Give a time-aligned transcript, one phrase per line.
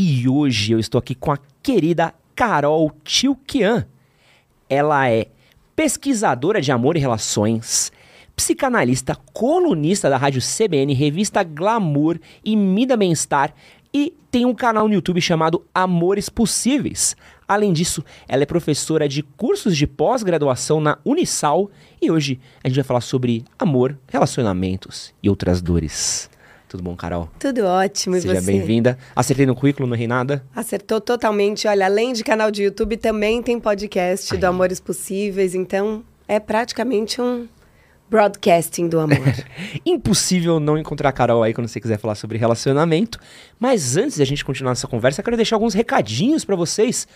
[0.00, 3.84] E hoje eu estou aqui com a querida Carol Tilkian.
[4.70, 5.26] Ela é
[5.74, 7.90] pesquisadora de amor e relações,
[8.36, 13.52] psicanalista, colunista da rádio CBN, revista Glamour e Mida Bem-Estar
[13.92, 17.16] e tem um canal no YouTube chamado Amores Possíveis.
[17.48, 22.76] Além disso, ela é professora de cursos de pós-graduação na Unisal e hoje a gente
[22.76, 26.30] vai falar sobre amor, relacionamentos e outras dores.
[26.68, 27.30] Tudo bom, Carol?
[27.38, 28.98] Tudo ótimo, e Seja bem-vinda.
[29.16, 30.44] Acertei no currículo, não errei nada?
[30.54, 31.66] Acertou totalmente.
[31.66, 37.22] Olha, além de canal de YouTube, também tem podcast do Amores Possíveis, então é praticamente
[37.22, 37.48] um
[38.10, 39.18] broadcasting do amor.
[39.84, 43.18] Impossível não encontrar a Carol aí quando você quiser falar sobre relacionamento.
[43.58, 47.08] Mas antes da gente continuar essa conversa, quero deixar alguns recadinhos pra vocês.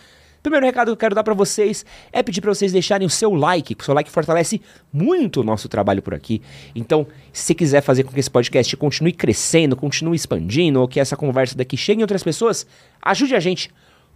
[0.43, 3.33] Primeiro recado que eu quero dar pra vocês é pedir pra vocês deixarem o seu
[3.33, 4.61] like, o seu like fortalece
[4.93, 6.43] muito o nosso trabalho por aqui.
[6.75, 11.17] Então, se quiser fazer com que esse podcast continue crescendo, continue expandindo, ou que essa
[11.17, 12.67] conversa daqui chegue em outras pessoas,
[13.01, 13.71] ajude a gente.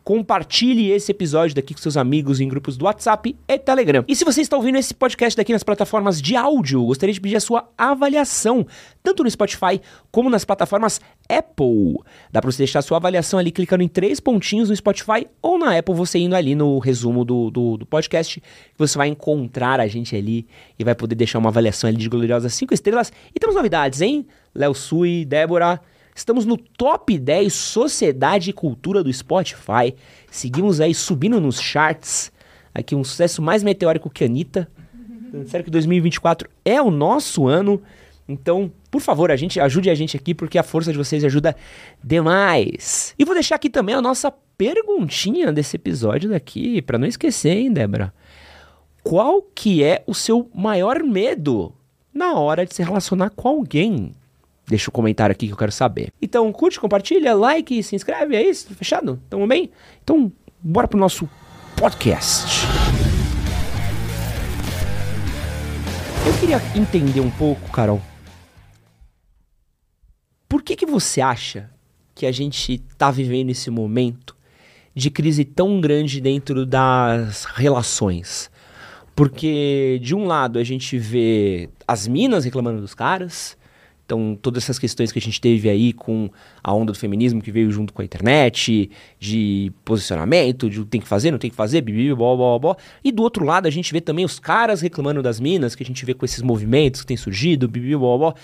[0.07, 4.05] Compartilhe esse episódio daqui com seus amigos em grupos do WhatsApp e Telegram.
[4.07, 7.35] E se você está ouvindo esse podcast daqui nas plataformas de áudio, gostaria de pedir
[7.35, 8.65] a sua avaliação,
[9.03, 9.81] tanto no Spotify
[10.13, 11.97] como nas plataformas Apple.
[12.31, 15.59] Dá para você deixar a sua avaliação ali clicando em três pontinhos no Spotify ou
[15.59, 19.81] na Apple, você indo ali no resumo do, do, do podcast, que você vai encontrar
[19.81, 20.47] a gente ali
[20.79, 23.13] e vai poder deixar uma avaliação ali de gloriosas cinco estrelas.
[23.35, 24.25] E temos novidades, hein?
[24.55, 25.81] Léo Sui, Débora.
[26.17, 29.95] Estamos no top 10 Sociedade e Cultura do Spotify.
[30.31, 32.33] Seguimos aí subindo nos charts.
[32.75, 34.67] Aqui um sucesso mais meteórico que a Anitta.
[35.45, 37.83] Sério que 2024 é o nosso ano.
[38.27, 41.55] Então, por favor, a gente ajude a gente aqui porque a força de vocês ajuda
[42.03, 43.15] demais.
[43.19, 47.71] E vou deixar aqui também a nossa perguntinha desse episódio daqui, para não esquecer, hein,
[47.71, 48.11] Débora?
[49.03, 51.75] Qual que é o seu maior medo
[52.13, 54.15] na hora de se relacionar com alguém?
[54.69, 56.13] Deixa o um comentário aqui que eu quero saber.
[56.21, 58.75] Então, curte, compartilha, like, se inscreve, é isso?
[58.75, 59.23] Fechado?
[59.31, 59.71] Tamo bem?
[60.03, 61.29] Então, bora pro nosso
[61.77, 62.67] podcast.
[66.27, 68.03] Eu queria entender um pouco, Carol.
[70.49, 71.71] Por que que você acha
[72.13, 74.37] que a gente tá vivendo esse momento
[74.93, 78.51] de crise tão grande dentro das relações?
[79.15, 83.57] Porque, de um lado, a gente vê as minas reclamando dos caras,
[84.07, 86.31] então, todas essas questões que a gente teve aí com
[86.63, 91.09] a onda do feminismo que veio junto com a internet, de posicionamento, de tem que
[91.09, 92.77] fazer, não tem que fazer, bibi, blá, blá, blá.
[93.03, 95.87] E do outro lado, a gente vê também os caras reclamando das minas, que a
[95.87, 98.35] gente vê com esses movimentos que têm surgido, bibi, blá, blá.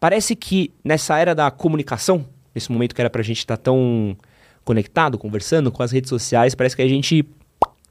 [0.00, 4.16] Parece que nessa era da comunicação, nesse momento que era pra gente estar tá tão
[4.64, 7.24] conectado, conversando com as redes sociais, parece que a gente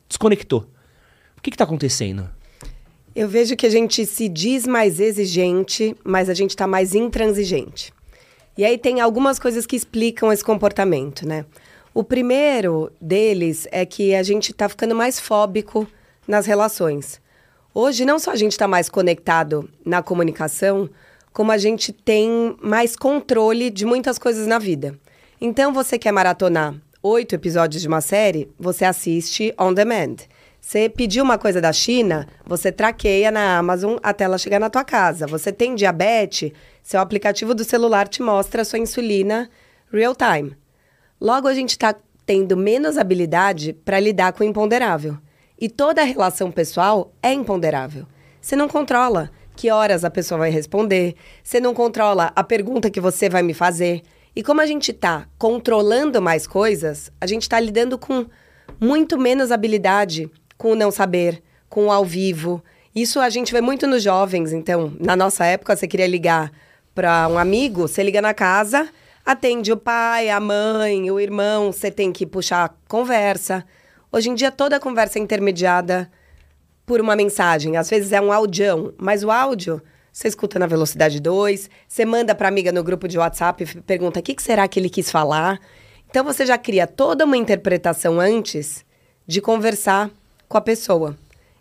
[0.10, 0.68] desconectou.
[1.38, 2.30] O que que tá acontecendo?
[3.14, 7.94] Eu vejo que a gente se diz mais exigente, mas a gente está mais intransigente.
[8.58, 11.46] E aí tem algumas coisas que explicam esse comportamento, né?
[11.94, 15.86] O primeiro deles é que a gente está ficando mais fóbico
[16.26, 17.20] nas relações.
[17.74, 20.90] Hoje, não só a gente está mais conectado na comunicação,
[21.34, 24.98] como a gente tem mais controle de muitas coisas na vida.
[25.40, 30.16] Então, você quer maratonar oito episódios de uma série, você assiste on demand.
[30.62, 34.86] Você pediu uma coisa da China, você traqueia na Amazon até ela chegar na tua
[34.86, 35.26] casa.
[35.26, 36.52] Você tem diabetes,
[36.84, 39.50] seu aplicativo do celular te mostra a sua insulina
[39.92, 40.56] real time.
[41.20, 41.96] Logo, a gente está
[42.28, 45.18] tendo menos habilidade para lidar com o imponderável.
[45.60, 48.06] E toda relação pessoal é imponderável.
[48.40, 53.02] Você não controla que horas a pessoa vai responder, você não controla a pergunta que
[53.02, 54.04] você vai me fazer.
[54.36, 58.28] E como a gente está controlando mais coisas, a gente está lidando com
[58.80, 60.32] muito menos habilidade
[60.62, 62.64] com o não saber, com o ao vivo.
[62.94, 64.54] Isso a gente vê muito nos jovens.
[64.54, 66.52] Então, na nossa época, você queria ligar
[66.94, 68.88] para um amigo, você liga na casa,
[69.26, 73.66] atende o pai, a mãe, o irmão, você tem que puxar conversa.
[74.12, 76.12] Hoje em dia toda conversa é intermediada
[76.86, 77.76] por uma mensagem.
[77.76, 79.82] Às vezes é um audião, mas o áudio
[80.14, 84.20] você escuta na velocidade 2, você manda para amiga no grupo de WhatsApp e pergunta
[84.20, 85.60] o que, que será que ele quis falar.
[86.08, 88.86] Então você já cria toda uma interpretação antes
[89.26, 90.12] de conversar
[90.52, 91.18] com a pessoa.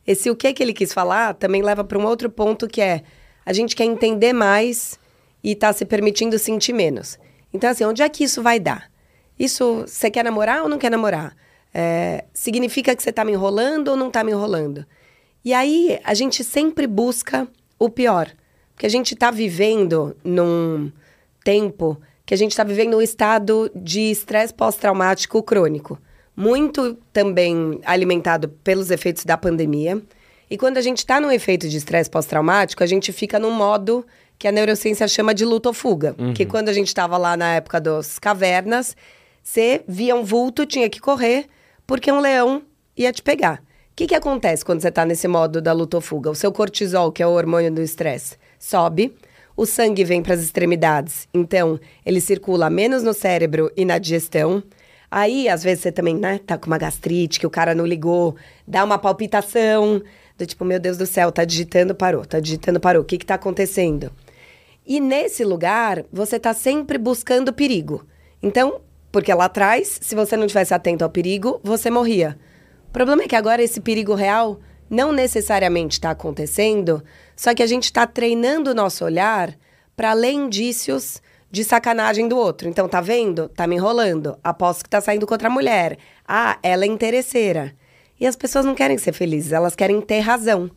[0.06, 3.02] Esse o que que ele quis falar também leva para um outro ponto que é
[3.46, 4.98] a gente quer entender mais
[5.42, 7.18] e tá se permitindo sentir menos.
[7.54, 8.90] Então assim, onde é que isso vai dar?
[9.38, 11.34] Isso você quer namorar ou não quer namorar?
[11.72, 14.84] É, significa que você tá me enrolando ou não tá me enrolando?
[15.44, 17.48] E aí a gente sempre busca
[17.78, 18.30] o pior.
[18.74, 20.90] Porque a gente está vivendo num
[21.44, 25.98] tempo que a gente está vivendo um estado de estresse pós-traumático crônico.
[26.40, 30.00] Muito também alimentado pelos efeitos da pandemia.
[30.50, 34.04] E quando a gente está num efeito de estresse pós-traumático, a gente fica num modo
[34.38, 36.14] que a neurociência chama de luta ou fuga.
[36.18, 36.32] Uhum.
[36.32, 38.96] Que quando a gente estava lá na época das cavernas,
[39.42, 41.46] você via um vulto, tinha que correr,
[41.86, 42.62] porque um leão
[42.96, 43.62] ia te pegar.
[43.92, 46.30] O que, que acontece quando você está nesse modo da luta ou fuga?
[46.30, 49.14] O seu cortisol, que é o hormônio do estresse, sobe,
[49.54, 54.62] o sangue vem para as extremidades, então ele circula menos no cérebro e na digestão.
[55.10, 58.36] Aí, às vezes, você também, né, tá com uma gastrite, que o cara não ligou,
[58.66, 60.00] dá uma palpitação,
[60.38, 63.26] do tipo, meu Deus do céu, tá digitando, parou, tá digitando, parou, o que que
[63.26, 64.12] tá acontecendo?
[64.86, 68.06] E nesse lugar, você tá sempre buscando perigo.
[68.42, 68.80] Então,
[69.12, 72.38] porque lá atrás, se você não tivesse atento ao perigo, você morria.
[72.88, 77.02] O problema é que agora esse perigo real não necessariamente está acontecendo,
[77.36, 79.56] só que a gente está treinando o nosso olhar
[79.96, 82.68] para ler indícios de sacanagem do outro.
[82.68, 83.48] Então, tá vendo?
[83.48, 84.38] Tá me enrolando.
[84.42, 85.98] Aposto que tá saindo com outra mulher.
[86.26, 87.74] Ah, ela é interesseira.
[88.18, 90.70] E as pessoas não querem ser felizes, elas querem ter razão.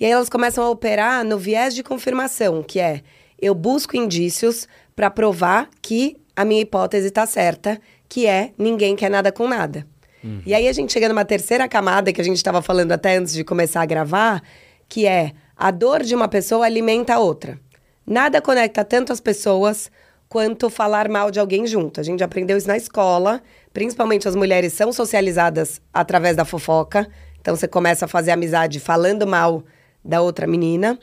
[0.00, 3.02] E aí elas começam a operar no viés de confirmação, que é
[3.38, 9.10] eu busco indícios para provar que a minha hipótese está certa, que é ninguém quer
[9.10, 9.86] nada com nada.
[10.24, 10.40] Uhum.
[10.44, 13.34] E aí a gente chega numa terceira camada que a gente estava falando até antes
[13.34, 14.42] de começar a gravar,
[14.88, 17.58] que é a dor de uma pessoa alimenta a outra.
[18.06, 19.90] Nada conecta tanto as pessoas
[20.28, 22.00] quanto falar mal de alguém junto.
[22.00, 23.42] A gente aprendeu isso na escola,
[23.72, 27.08] principalmente as mulheres são socializadas através da fofoca.
[27.40, 29.64] Então você começa a fazer amizade falando mal
[30.04, 30.98] da outra menina.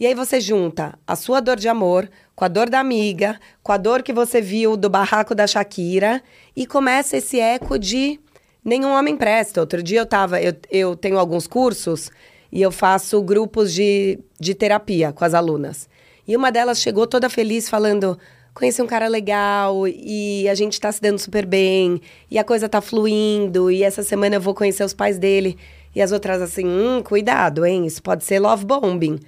[0.00, 3.72] E aí você junta a sua dor de amor com a dor da amiga, com
[3.72, 6.22] a dor que você viu do barraco da Shakira
[6.56, 8.18] e começa esse eco de
[8.64, 9.60] nenhum homem presta.
[9.60, 12.10] Outro dia eu tava, eu, eu tenho alguns cursos
[12.50, 15.88] e eu faço grupos de, de terapia com as alunas.
[16.26, 18.18] E uma delas chegou toda feliz falando:
[18.54, 22.00] conheci um cara legal e a gente tá se dando super bem
[22.30, 25.58] e a coisa tá fluindo e essa semana eu vou conhecer os pais dele.
[25.94, 27.84] E as outras assim, hum, cuidado, hein?
[27.84, 29.18] Isso pode ser love bombing.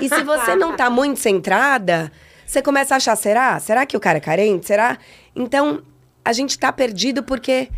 [0.00, 2.12] e se você não tá muito centrada,
[2.46, 3.58] você começa a achar, será?
[3.58, 4.66] Será que o cara é carente?
[4.66, 4.98] Será?
[5.34, 5.82] Então,
[6.24, 7.68] a gente tá perdido porque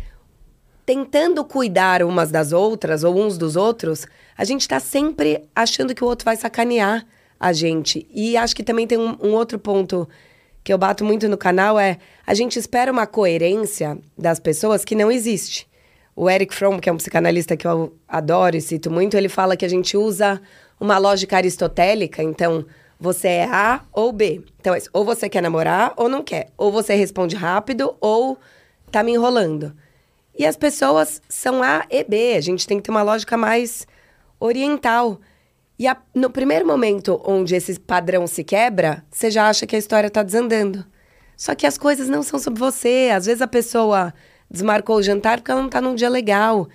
[0.85, 4.05] tentando cuidar umas das outras ou uns dos outros,
[4.37, 7.05] a gente está sempre achando que o outro vai sacanear
[7.39, 8.07] a gente.
[8.13, 10.07] E acho que também tem um, um, outro ponto
[10.63, 14.95] que eu bato muito no canal é a gente espera uma coerência das pessoas que
[14.95, 15.67] não existe.
[16.15, 19.57] O Eric Fromm, que é um psicanalista que eu adoro e cito muito, ele fala
[19.57, 20.41] que a gente usa
[20.79, 22.65] uma lógica aristotélica, então
[22.99, 24.41] você é A ou B.
[24.59, 26.51] Então, é ou você quer namorar ou não quer.
[26.57, 28.37] Ou você responde rápido ou
[28.89, 29.73] tá me enrolando.
[30.37, 32.35] E as pessoas são A e B.
[32.37, 33.85] A gente tem que ter uma lógica mais
[34.39, 35.19] oriental.
[35.77, 39.79] E a, no primeiro momento onde esse padrão se quebra, você já acha que a
[39.79, 40.85] história está desandando.
[41.35, 43.11] Só que as coisas não são sobre você.
[43.13, 44.13] Às vezes a pessoa
[44.49, 46.67] desmarcou o jantar porque ela não está num dia legal.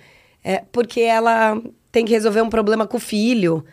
[0.43, 3.65] É, porque ela tem que resolver um problema com o filho.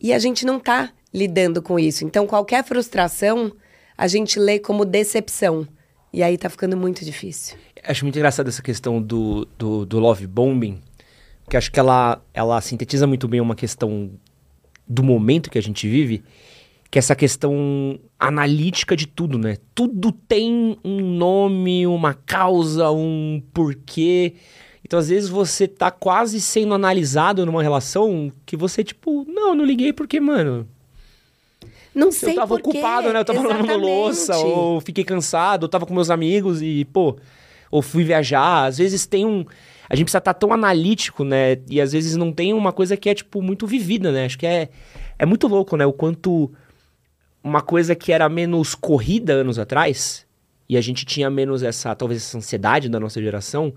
[0.00, 2.04] E a gente não está lidando com isso.
[2.04, 3.52] Então, qualquer frustração,
[3.96, 5.66] a gente lê como decepção.
[6.12, 7.56] E aí tá ficando muito difícil.
[7.82, 10.80] Acho muito engraçado essa questão do, do, do love bombing,
[11.44, 14.10] porque acho que ela, ela sintetiza muito bem uma questão
[14.86, 16.22] do momento que a gente vive,
[16.90, 19.56] que é essa questão analítica de tudo, né?
[19.74, 24.34] Tudo tem um nome, uma causa, um porquê.
[24.84, 29.64] Então, às vezes, você tá quase sendo analisado numa relação que você, tipo, não, não
[29.64, 30.68] liguei porque, mano,
[31.94, 33.20] não sei Eu tava ocupado, né?
[33.20, 33.66] Eu tava Exatamente.
[33.68, 37.16] lavando louça, ou fiquei cansado, ou tava com meus amigos e, pô,
[37.70, 38.66] ou fui viajar.
[38.66, 39.46] Às vezes tem um.
[39.94, 41.56] A gente precisa estar tá tão analítico, né?
[41.70, 44.24] E às vezes não tem uma coisa que é, tipo, muito vivida, né?
[44.24, 44.68] Acho que é,
[45.16, 45.86] é muito louco, né?
[45.86, 46.52] O quanto
[47.44, 50.26] uma coisa que era menos corrida anos atrás,
[50.68, 53.72] e a gente tinha menos essa, talvez, essa ansiedade da nossa geração,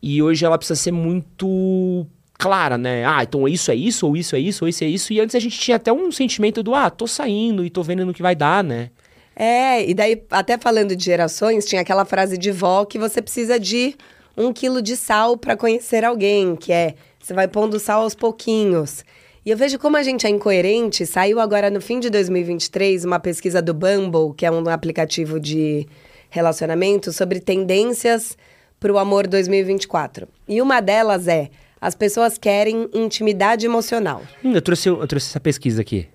[0.00, 3.04] e hoje ela precisa ser muito clara, né?
[3.04, 5.12] Ah, então isso é isso, ou isso é isso, ou isso é isso.
[5.12, 8.06] E antes a gente tinha até um sentimento do, ah, tô saindo e tô vendo
[8.06, 8.90] no que vai dar, né?
[9.34, 13.58] É, e daí, até falando de gerações, tinha aquela frase de vó que você precisa
[13.58, 13.96] de
[14.36, 19.04] um quilo de sal para conhecer alguém, que é você vai pondo sal aos pouquinhos.
[19.46, 21.06] E eu vejo como a gente é incoerente.
[21.06, 25.86] Saiu agora no fim de 2023 uma pesquisa do Bumble, que é um aplicativo de
[26.30, 28.36] relacionamento, sobre tendências
[28.80, 30.28] para o amor 2024.
[30.48, 31.50] E uma delas é:
[31.80, 34.22] as pessoas querem intimidade emocional.
[34.42, 36.08] Hum, eu, trouxe, eu trouxe essa pesquisa aqui.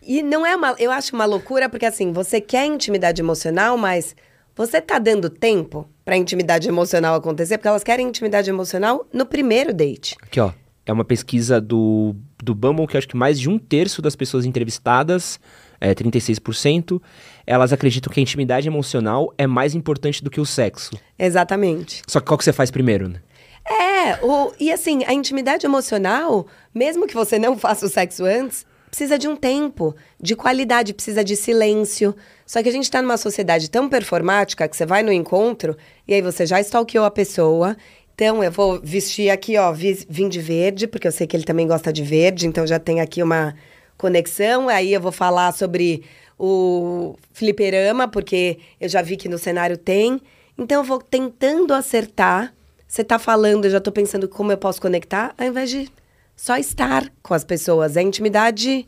[0.00, 0.74] E não é uma.
[0.78, 4.14] Eu acho uma loucura, porque assim, você quer intimidade emocional, mas
[4.54, 7.58] você tá dando tempo pra intimidade emocional acontecer?
[7.58, 10.16] Porque elas querem intimidade emocional no primeiro date.
[10.22, 10.52] Aqui, ó.
[10.86, 14.44] É uma pesquisa do, do Bumble que acho que mais de um terço das pessoas
[14.44, 15.40] entrevistadas,
[15.80, 17.00] é, 36%,
[17.46, 20.90] elas acreditam que a intimidade emocional é mais importante do que o sexo.
[21.18, 22.02] Exatamente.
[22.06, 23.20] Só que qual que você faz primeiro, né?
[23.66, 28.66] É, o, e assim, a intimidade emocional, mesmo que você não faça o sexo antes,
[28.90, 32.14] precisa de um tempo, de qualidade, precisa de silêncio.
[32.46, 36.14] Só que a gente tá numa sociedade tão performática que você vai no encontro e
[36.14, 37.76] aí você já stalkeou a pessoa.
[38.14, 41.44] Então, eu vou vestir aqui, ó, vi- vim de verde, porque eu sei que ele
[41.44, 43.54] também gosta de verde, então já tem aqui uma
[43.96, 44.68] conexão.
[44.68, 46.04] Aí eu vou falar sobre
[46.38, 50.20] o fliperama, porque eu já vi que no cenário tem.
[50.56, 52.52] Então, eu vou tentando acertar.
[52.86, 55.90] Você tá falando, eu já tô pensando como eu posso conectar, ao invés de
[56.36, 57.96] só estar com as pessoas.
[57.96, 58.86] A intimidade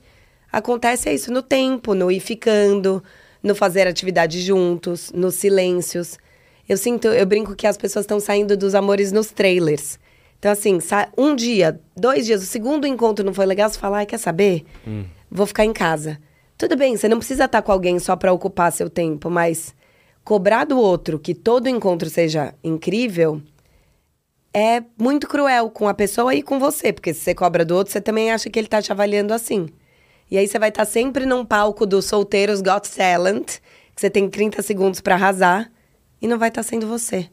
[0.53, 3.03] acontece é isso, no tempo, no ir ficando,
[3.47, 6.19] no fazer atividades juntos, nos silêncios.
[6.69, 9.99] Eu sinto, eu brinco que as pessoas estão saindo dos amores nos trailers.
[10.39, 10.79] Então, assim,
[11.17, 14.65] um dia, dois dias, o segundo encontro não foi legal, você fala, ai, quer saber?
[15.31, 16.19] Vou ficar em casa.
[16.59, 19.75] Tudo bem, você não precisa estar com alguém só para ocupar seu tempo, mas
[20.25, 23.41] cobrar do outro que todo encontro seja incrível
[24.53, 27.93] é muito cruel com a pessoa e com você, porque se você cobra do outro,
[27.93, 29.69] você também acha que ele tá te avaliando assim.
[30.31, 33.59] E aí você vai estar sempre num palco dos solteiros Got Talent,
[33.95, 35.71] que você tem 30 segundos pra arrasar,
[36.21, 37.29] e não vai estar sendo você.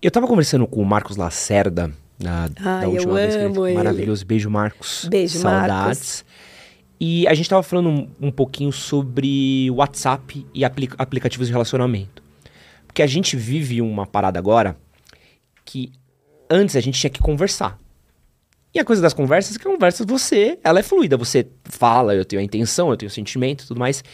[0.00, 3.74] Eu tava conversando com o Marcos Lacerda na, da Ai, eu última vez que ele-.
[3.74, 4.24] Maravilhoso.
[4.24, 5.06] Beijo, Marcos.
[5.10, 6.24] Beijo, Saudades.
[6.98, 12.22] E a gente tava falando um, um pouquinho sobre WhatsApp e apli- aplicativos de relacionamento.
[12.86, 14.78] Porque a gente vive uma parada agora
[15.64, 15.92] que
[16.48, 17.78] antes a gente tinha que conversar.
[18.76, 21.16] E a coisa das conversas é que a conversa você, ela é fluida.
[21.16, 24.04] Você fala, eu tenho a intenção, eu tenho o sentimento tudo mais.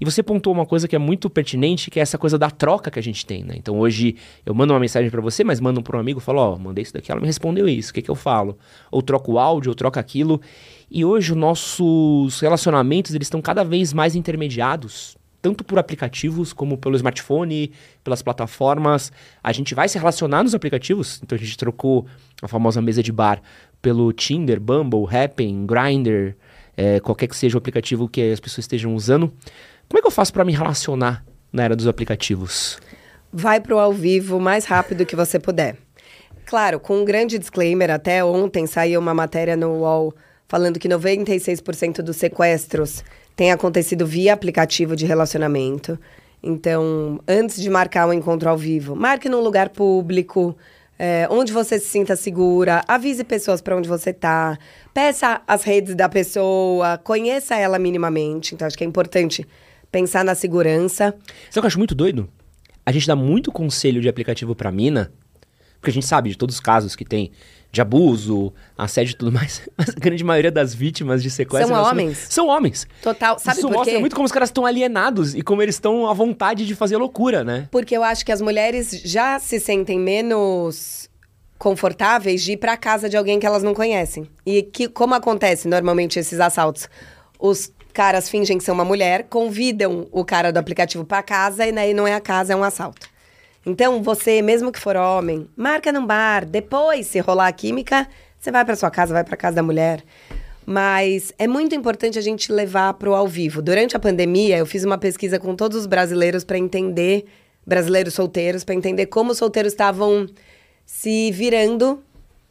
[0.00, 2.90] E você pontuou uma coisa que é muito pertinente, que é essa coisa da troca
[2.90, 3.54] que a gente tem, né?
[3.56, 6.58] Então hoje eu mando uma mensagem pra você, mas mando pra um amigo, falo, ó,
[6.58, 8.58] mandei isso daqui, ela me respondeu isso, o que que eu falo?
[8.90, 10.40] Ou troco o áudio, ou troco aquilo.
[10.90, 16.76] E hoje os nossos relacionamentos, eles estão cada vez mais intermediados, tanto por aplicativos como
[16.76, 17.70] pelo smartphone,
[18.02, 19.12] pelas plataformas.
[19.44, 22.04] A gente vai se relacionar nos aplicativos, então a gente trocou
[22.42, 23.40] a famosa mesa de bar
[23.80, 26.34] pelo Tinder, Bumble, Happn, Grindr,
[26.76, 29.32] é, qualquer que seja o aplicativo que as pessoas estejam usando.
[29.88, 32.78] Como é que eu faço para me relacionar na era dos aplicativos?
[33.32, 35.76] Vai pro ao vivo o mais rápido que você puder.
[36.46, 40.14] Claro, com um grande disclaimer, até ontem saiu uma matéria no UOL
[40.48, 43.04] falando que 96% dos sequestros
[43.36, 45.98] têm acontecido via aplicativo de relacionamento.
[46.42, 50.56] Então, antes de marcar um encontro ao vivo, marque num lugar público,
[50.98, 54.58] é, onde você se sinta segura, avise pessoas para onde você tá,
[54.92, 58.54] peça as redes da pessoa, conheça ela minimamente.
[58.54, 59.46] Então, acho que é importante
[59.92, 61.14] pensar na segurança.
[61.50, 62.28] Sabe o que eu acho muito doido?
[62.84, 65.12] A gente dá muito conselho de aplicativo pra mina,
[65.80, 67.30] porque a gente sabe de todos os casos que tem
[67.70, 71.74] de abuso, assédio e tudo mais, mas a grande maioria das vítimas de sequestro...
[71.74, 72.26] São homens.
[72.30, 72.86] São homens.
[73.02, 73.38] Total.
[73.38, 74.00] Sabe Isso por mostra quê?
[74.00, 77.44] muito como os caras estão alienados e como eles estão à vontade de fazer loucura,
[77.44, 77.68] né?
[77.70, 81.08] Porque eu acho que as mulheres já se sentem menos
[81.58, 84.28] confortáveis de ir pra casa de alguém que elas não conhecem.
[84.46, 86.88] E que como acontece normalmente esses assaltos?
[87.38, 91.92] Os caras fingem ser uma mulher, convidam o cara do aplicativo pra casa e daí
[91.92, 93.08] não é a casa, é um assalto.
[93.66, 98.50] Então, você, mesmo que for homem, marca num bar, depois, se rolar a química, você
[98.50, 100.02] vai pra sua casa, vai pra casa da mulher.
[100.64, 103.60] Mas é muito importante a gente levar pro ao vivo.
[103.62, 107.24] Durante a pandemia, eu fiz uma pesquisa com todos os brasileiros para entender,
[107.66, 110.26] brasileiros solteiros, para entender como os solteiros estavam
[110.84, 112.02] se virando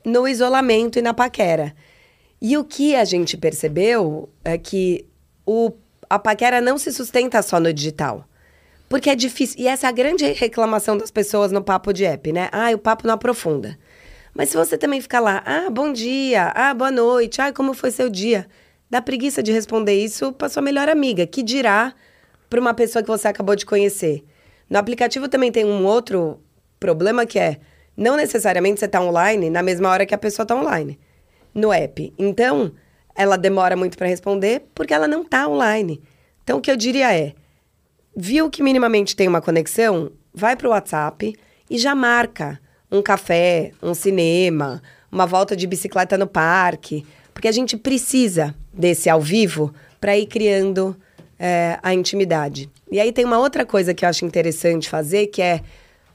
[0.04, 1.76] no isolamento e na paquera.
[2.42, 5.06] E o que a gente percebeu é que
[5.46, 5.72] o,
[6.10, 8.27] a paquera não se sustenta só no digital.
[8.90, 9.60] Porque é difícil.
[9.60, 12.50] E essa é a grande reclamação das pessoas no papo de app, né?
[12.52, 13.78] Ah, o papo não aprofunda.
[14.34, 17.92] Mas se você também ficar lá, ah, bom dia, ah, boa noite, ah, como foi
[17.92, 18.48] seu dia?
[18.90, 21.94] Dá preguiça de responder isso para sua melhor amiga, que dirá
[22.50, 24.24] para uma pessoa que você acabou de conhecer.
[24.70, 26.40] No aplicativo também tem um outro
[26.80, 27.58] problema que é,
[27.96, 31.00] não necessariamente você tá online na mesma hora que a pessoa tá online
[31.54, 32.14] no app.
[32.18, 32.72] Então,
[33.16, 36.02] ela demora muito para responder porque ela não tá online.
[36.44, 37.34] Então, o que eu diria é,
[38.20, 41.36] viu que minimamente tem uma conexão, vai pro WhatsApp
[41.70, 42.60] e já marca
[42.92, 44.82] um café, um cinema,
[45.12, 49.72] uma volta de bicicleta no parque, porque a gente precisa desse ao vivo
[50.02, 50.98] para ir criando
[51.38, 52.68] é, a intimidade.
[52.92, 55.62] E aí tem uma outra coisa que eu acho interessante fazer, que é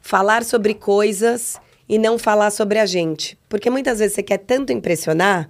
[0.01, 3.39] falar sobre coisas e não falar sobre a gente.
[3.49, 5.49] Porque muitas vezes você quer tanto impressionar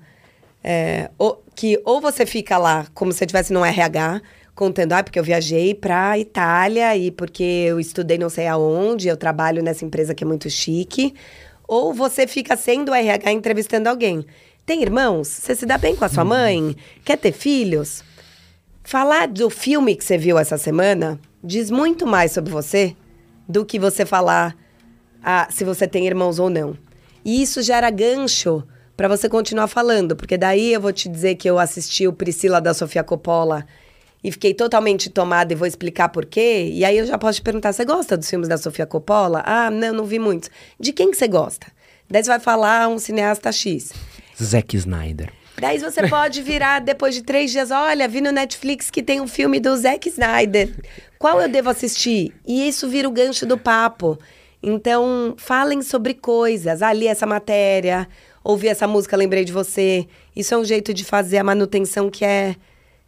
[0.62, 4.20] é, ou, que ou você fica lá como se estivesse no RH,
[4.54, 9.16] contando, ah, porque eu viajei pra Itália e porque eu estudei não sei aonde, eu
[9.16, 11.14] trabalho nessa empresa que é muito chique.
[11.66, 14.24] Ou você fica sendo RH entrevistando alguém.
[14.66, 15.28] Tem irmãos?
[15.28, 16.76] Você se dá bem com a sua mãe?
[17.04, 18.04] Quer ter filhos?
[18.84, 22.94] Falar do filme que você viu essa semana diz muito mais sobre você
[23.48, 24.56] do que você falar
[25.22, 26.76] ah, se você tem irmãos ou não.
[27.24, 28.62] E isso gera gancho
[28.96, 32.60] para você continuar falando, porque daí eu vou te dizer que eu assisti o Priscila
[32.60, 33.66] da Sofia Coppola
[34.22, 36.70] e fiquei totalmente tomada e vou explicar por quê.
[36.72, 39.42] E aí eu já posso te perguntar: você gosta dos filmes da Sofia Coppola?
[39.44, 40.50] Ah, não, não vi muitos.
[40.78, 41.66] De quem que você gosta?
[42.08, 43.92] Daí você vai falar um cineasta X.
[44.42, 45.32] Zack Snyder.
[45.60, 49.26] Daí você pode virar depois de três dias: olha, vi no Netflix que tem um
[49.26, 50.74] filme do Zack Snyder.
[51.18, 52.34] Qual eu devo assistir?
[52.46, 54.18] E isso vira o gancho do papo.
[54.62, 56.82] Então, falem sobre coisas.
[56.82, 58.08] Ah, li essa matéria,
[58.44, 60.06] ouvi essa música, lembrei de você.
[60.34, 62.54] Isso é um jeito de fazer a manutenção que é,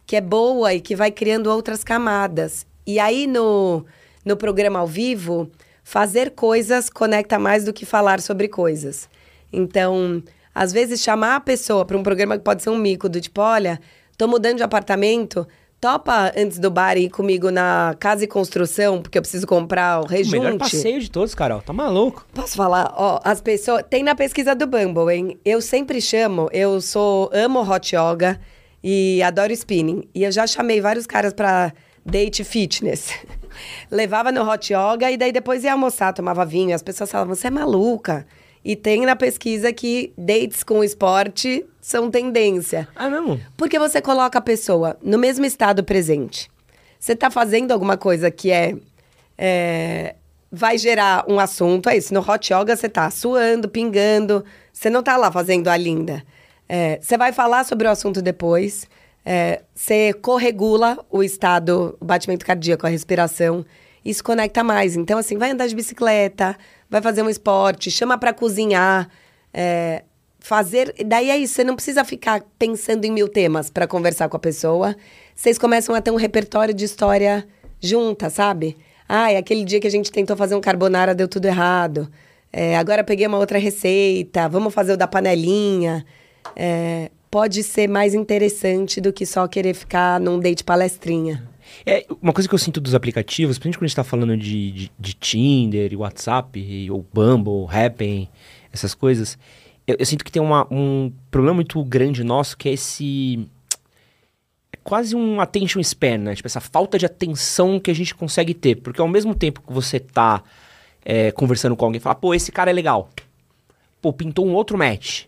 [0.05, 2.65] que é boa e que vai criando outras camadas.
[2.85, 3.85] E aí, no,
[4.23, 5.49] no programa ao vivo,
[5.83, 9.09] fazer coisas conecta mais do que falar sobre coisas.
[9.51, 10.21] Então,
[10.53, 13.41] às vezes, chamar a pessoa para um programa que pode ser um mico, do tipo,
[13.41, 13.79] olha,
[14.17, 15.47] tô mudando de apartamento,
[15.81, 20.05] topa antes do bar ir comigo na casa e construção, porque eu preciso comprar o
[20.05, 20.37] rejunte.
[20.37, 21.61] O melhor passeio de todos, Carol.
[21.61, 22.25] Tá maluco?
[22.33, 22.93] Posso falar?
[22.95, 23.83] Ó, as pessoas...
[23.89, 25.39] Tem na pesquisa do Bumble, hein?
[25.43, 26.49] Eu sempre chamo...
[26.51, 27.29] Eu sou...
[27.33, 28.39] Amo hot yoga
[28.87, 30.07] e adoro spinning.
[30.13, 31.73] E eu já chamei vários caras pra
[32.05, 33.09] date fitness.
[33.89, 36.69] Levava no hot yoga e daí depois ia almoçar, tomava vinho.
[36.69, 38.27] E as pessoas falavam, você é maluca?
[38.63, 42.87] E tem na pesquisa que dates com esporte são tendência.
[42.95, 43.39] Ah, não?
[43.57, 46.47] Porque você coloca a pessoa no mesmo estado presente.
[46.99, 48.75] Você está fazendo alguma coisa que é,
[49.35, 50.13] é,
[50.51, 52.13] vai gerar um assunto, é isso.
[52.13, 56.23] No hot yoga você está suando, pingando, você não está lá fazendo a linda.
[56.67, 58.87] É, você vai falar sobre o assunto depois.
[59.25, 63.65] É, você corregula o estado, o batimento cardíaco, a respiração.
[64.03, 64.95] Isso conecta mais.
[64.95, 66.55] Então, assim, vai andar de bicicleta,
[66.89, 69.09] vai fazer um esporte, chama para cozinhar.
[69.53, 70.03] É,
[70.45, 70.93] fazer.
[71.05, 74.39] Daí é isso, você não precisa ficar pensando em mil temas para conversar com a
[74.39, 74.95] pessoa.
[75.33, 77.47] Vocês começam a ter um repertório de história
[77.81, 78.77] junta, sabe?
[79.09, 82.07] Ah, é aquele dia que a gente tentou fazer um carbonara, deu tudo errado.
[82.53, 86.05] É, agora peguei uma outra receita, vamos fazer o da panelinha.
[86.55, 91.47] É, pode ser mais interessante do que só querer ficar num date palestrinha.
[91.85, 94.71] É, uma coisa que eu sinto dos aplicativos, principalmente quando a gente tá falando de,
[94.71, 98.29] de, de Tinder, WhatsApp, ou Bumble, Happn,
[98.71, 99.37] essas coisas,
[99.87, 103.47] eu, eu, sinto que tem uma, um problema muito grande nosso que é esse.
[104.71, 106.35] É quase um attention span, né?
[106.35, 108.75] Tipo, essa falta de atenção que a gente consegue ter.
[108.75, 110.43] Porque ao mesmo tempo que você tá
[111.03, 113.09] é, conversando com alguém e fala, pô, esse cara é legal.
[114.01, 115.25] Pô, pintou um outro match.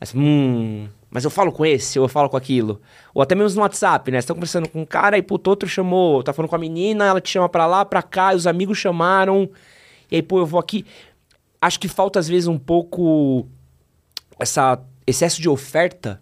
[0.00, 2.80] Aí, hum, mas eu falo com esse, ou eu falo com aquilo.
[3.14, 4.20] Ou até mesmo no WhatsApp, né?
[4.20, 6.22] Você tá conversando com um cara e puto, outro chamou.
[6.22, 8.78] Tá falando com a menina, ela te chama pra lá, pra cá, e os amigos
[8.78, 9.48] chamaram.
[10.10, 10.84] E aí, pô, eu vou aqui.
[11.60, 13.46] Acho que falta às vezes um pouco
[14.38, 16.20] essa excesso de oferta.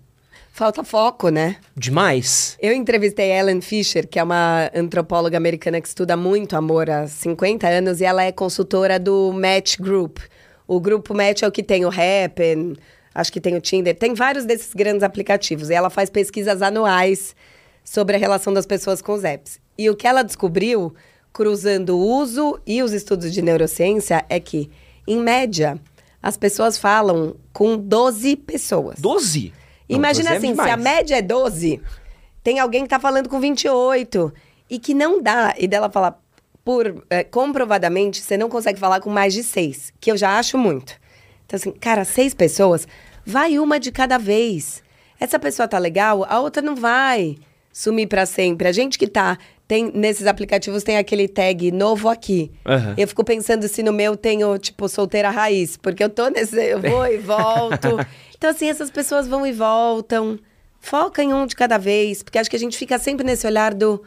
[0.53, 1.57] Falta foco, né?
[1.77, 2.57] Demais.
[2.61, 7.67] Eu entrevistei Ellen Fisher, que é uma antropóloga americana que estuda muito amor há 50
[7.67, 10.19] anos, e ela é consultora do Match Group.
[10.65, 12.77] O grupo Match é o que tem o Happn,
[13.15, 15.71] acho que tem o Tinder, tem vários desses grandes aplicativos.
[15.71, 17.37] E ela faz pesquisas anuais
[17.85, 19.61] sobre a relação das pessoas com os apps.
[19.79, 20.95] E o que ela descobriu,
[21.33, 24.71] cruzando o uso e os estudos de neurociência, é que,
[25.07, 25.79] em média,
[26.23, 28.99] as pessoas falam com 12 pessoas.
[28.99, 29.53] 12?
[29.89, 31.81] Imagina Não, 12 é assim, é se a média é 12,
[32.43, 34.33] tem alguém que tá falando com 28
[34.71, 35.55] e que não dá.
[35.59, 36.19] E dela fala,
[36.65, 40.57] por é, comprovadamente, você não consegue falar com mais de seis, que eu já acho
[40.57, 40.95] muito.
[41.47, 42.87] Então, assim, cara, seis pessoas,
[43.25, 44.83] vai uma de cada vez.
[45.19, 47.37] Essa pessoa tá legal, a outra não vai
[47.73, 48.69] sumir para sempre.
[48.69, 52.53] A gente que tá tem nesses aplicativos tem aquele tag novo aqui.
[52.67, 52.95] Uhum.
[52.97, 56.57] Eu fico pensando se no meu tenho, tipo, solteira raiz, porque eu tô nesse.
[56.57, 57.99] Eu vou e volto.
[58.37, 60.39] então, assim, essas pessoas vão e voltam.
[60.79, 63.73] Foca em um de cada vez, porque acho que a gente fica sempre nesse olhar
[63.73, 63.95] do.
[63.95, 64.03] O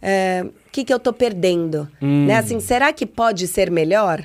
[0.00, 1.88] é, que, que eu tô perdendo?
[2.00, 2.26] Hum.
[2.26, 2.36] Né?
[2.36, 4.22] Assim, será que pode ser melhor?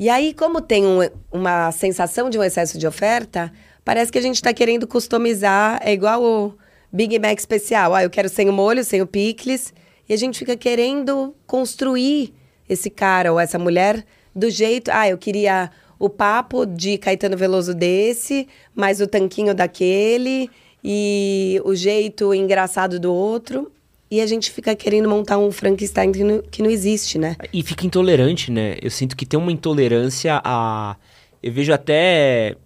[0.00, 1.00] E aí, como tem um,
[1.32, 3.52] uma sensação de um excesso de oferta,
[3.84, 5.80] parece que a gente está querendo customizar.
[5.82, 6.54] É igual o
[6.92, 7.92] Big Mac especial.
[7.96, 9.74] Ah, eu quero sem o molho, sem o picles
[10.08, 12.32] E a gente fica querendo construir
[12.68, 14.88] esse cara ou essa mulher do jeito.
[14.94, 20.48] Ah, eu queria o papo de Caetano Veloso desse, mais o tanquinho daquele
[20.84, 23.72] e o jeito engraçado do outro.
[24.10, 27.36] E a gente fica querendo montar um Frankenstein que não, que não existe, né?
[27.52, 28.76] E fica intolerante, né?
[28.80, 30.96] Eu sinto que tem uma intolerância a.
[31.42, 32.56] Eu vejo até.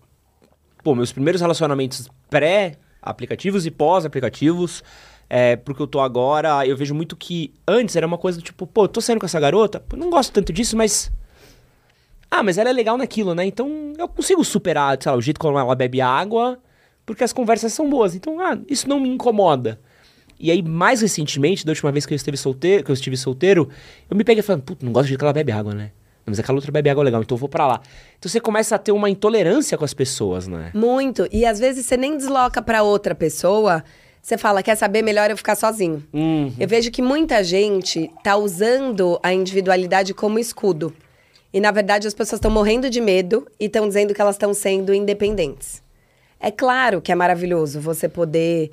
[0.85, 4.85] Pô, meus primeiros relacionamentos pré-aplicativos e pós-aplicativos.
[5.29, 8.67] É, porque eu tô agora, eu vejo muito que antes era uma coisa do tipo,
[8.67, 11.11] pô, tô saindo com essa garota, pô, não gosto tanto disso, mas.
[12.31, 13.45] Ah, mas ela é legal naquilo, né?
[13.47, 16.59] Então eu consigo superar, sei lá, o jeito como ela bebe água,
[17.05, 18.15] porque as conversas são boas.
[18.15, 19.81] Então, ah, isso não me incomoda.
[20.43, 23.69] E aí, mais recentemente, da última vez que eu estive solteiro, que eu estive solteiro,
[24.11, 25.93] eu me peguei falando, puta, não gosto de que ela bebe água, né?
[26.27, 27.81] Mas aquela outra bebe água legal, então eu vou para lá.
[28.19, 30.73] Então você começa a ter uma intolerância com as pessoas, né?
[30.75, 31.29] Muito.
[31.31, 33.85] E às vezes você nem desloca para outra pessoa.
[34.21, 35.03] Você fala, quer saber?
[35.03, 36.03] Melhor eu ficar sozinho.
[36.13, 36.53] Uhum.
[36.59, 40.93] Eu vejo que muita gente tá usando a individualidade como escudo.
[41.53, 44.53] E na verdade as pessoas estão morrendo de medo e estão dizendo que elas estão
[44.53, 45.81] sendo independentes.
[46.41, 48.73] É claro que é maravilhoso você poder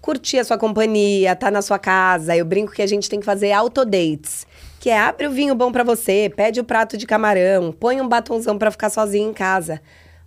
[0.00, 2.36] curtir a sua companhia, tá na sua casa.
[2.36, 4.46] Eu brinco que a gente tem que fazer autodates.
[4.78, 8.08] Que é abre o vinho bom para você, pede o prato de camarão, põe um
[8.08, 9.80] batonzão para ficar sozinho em casa.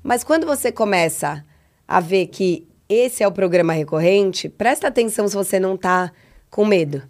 [0.03, 1.43] Mas quando você começa
[1.87, 6.11] a ver que esse é o programa recorrente, presta atenção se você não tá
[6.49, 7.01] com medo.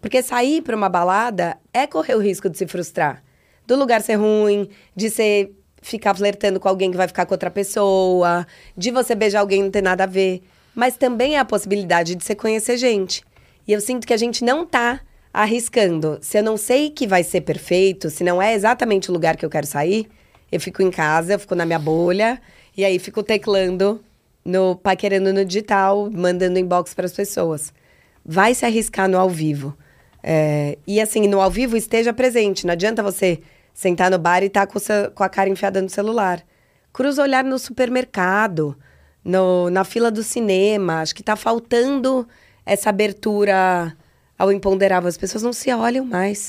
[0.00, 3.22] Porque sair para uma balada é correr o risco de se frustrar.
[3.66, 7.50] Do lugar ser ruim, de você ficar flertando com alguém que vai ficar com outra
[7.50, 10.42] pessoa, de você beijar alguém e não ter nada a ver
[10.80, 13.22] mas também é a possibilidade de você conhecer gente.
[13.68, 16.16] E eu sinto que a gente não tá arriscando.
[16.22, 19.44] Se eu não sei que vai ser perfeito, se não é exatamente o lugar que
[19.44, 20.08] eu quero sair,
[20.50, 22.40] eu fico em casa, eu fico na minha bolha,
[22.74, 24.02] e aí fico teclando,
[24.42, 27.74] no paquerando no digital, mandando inbox para as pessoas.
[28.24, 29.76] Vai se arriscar no ao vivo.
[30.22, 32.66] É, e assim, no ao vivo esteja presente.
[32.66, 33.40] Não adianta você
[33.74, 34.80] sentar no bar e estar tá com,
[35.14, 36.42] com a cara enfiada no celular.
[36.90, 38.74] Cruza olhar no supermercado
[39.24, 41.00] no, na fila do cinema.
[41.00, 42.26] Acho que está faltando
[42.64, 43.96] essa abertura
[44.38, 45.08] ao imponderável.
[45.08, 46.48] As pessoas não se olham mais.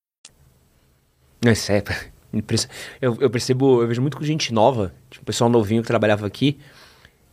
[1.45, 1.83] Isso é,
[3.01, 6.57] eu, eu percebo, eu vejo muito com gente nova, tipo, pessoal novinho que trabalhava aqui,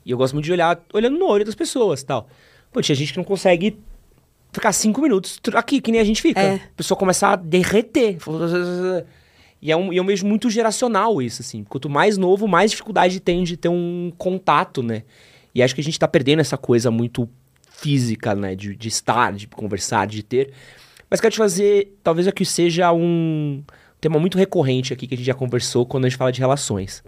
[0.04, 2.28] e eu gosto muito de olhar, olhando no olho das pessoas tal.
[2.72, 3.78] Pô, tinha gente que não consegue
[4.52, 6.40] ficar cinco minutos aqui, que nem a gente fica.
[6.40, 6.54] É.
[6.54, 8.18] A pessoa começa a derreter.
[9.60, 11.64] E é, um, e é mesmo muito geracional isso, assim.
[11.64, 15.02] Quanto mais novo, mais dificuldade tem de ter um contato, né?
[15.52, 17.28] E acho que a gente tá perdendo essa coisa muito
[17.68, 18.54] física, né?
[18.54, 20.52] De, de estar, de conversar, de ter.
[21.10, 23.64] Mas quero te fazer, talvez aqui seja um
[24.00, 27.02] tema muito recorrente aqui que a gente já conversou quando a gente fala de relações.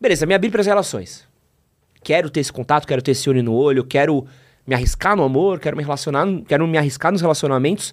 [0.00, 1.28] Beleza, me abrir para as relações.
[2.02, 4.26] Quero ter esse contato, quero ter esse olho no olho, quero
[4.66, 7.92] me arriscar no amor, quero me relacionar, quero me arriscar nos relacionamentos.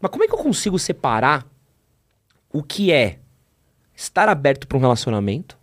[0.00, 1.46] Mas como é que eu consigo separar
[2.52, 3.18] o que é
[3.94, 5.58] estar aberto para um relacionamento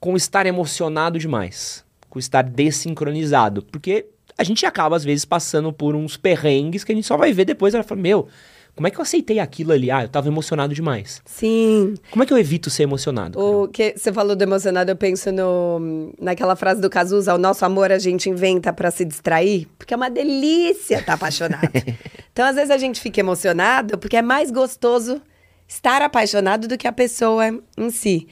[0.00, 3.62] com estar emocionado demais, com estar desincronizado?
[3.62, 4.06] Porque
[4.36, 7.44] a gente acaba às vezes passando por uns perrengues que a gente só vai ver
[7.44, 8.28] depois, ela fala: "Meu,
[8.74, 9.90] como é que eu aceitei aquilo ali?
[9.90, 11.22] Ah, eu tava emocionado demais.
[11.24, 11.94] Sim.
[12.10, 13.38] Como é que eu evito ser emocionado?
[13.38, 17.64] O que você falou do emocionado, eu penso no, naquela frase do Cazuza, o nosso
[17.64, 21.70] amor a gente inventa para se distrair, porque é uma delícia estar tá apaixonado.
[22.32, 25.22] então, às vezes a gente fica emocionado porque é mais gostoso
[25.68, 27.46] estar apaixonado do que a pessoa
[27.78, 28.26] em si.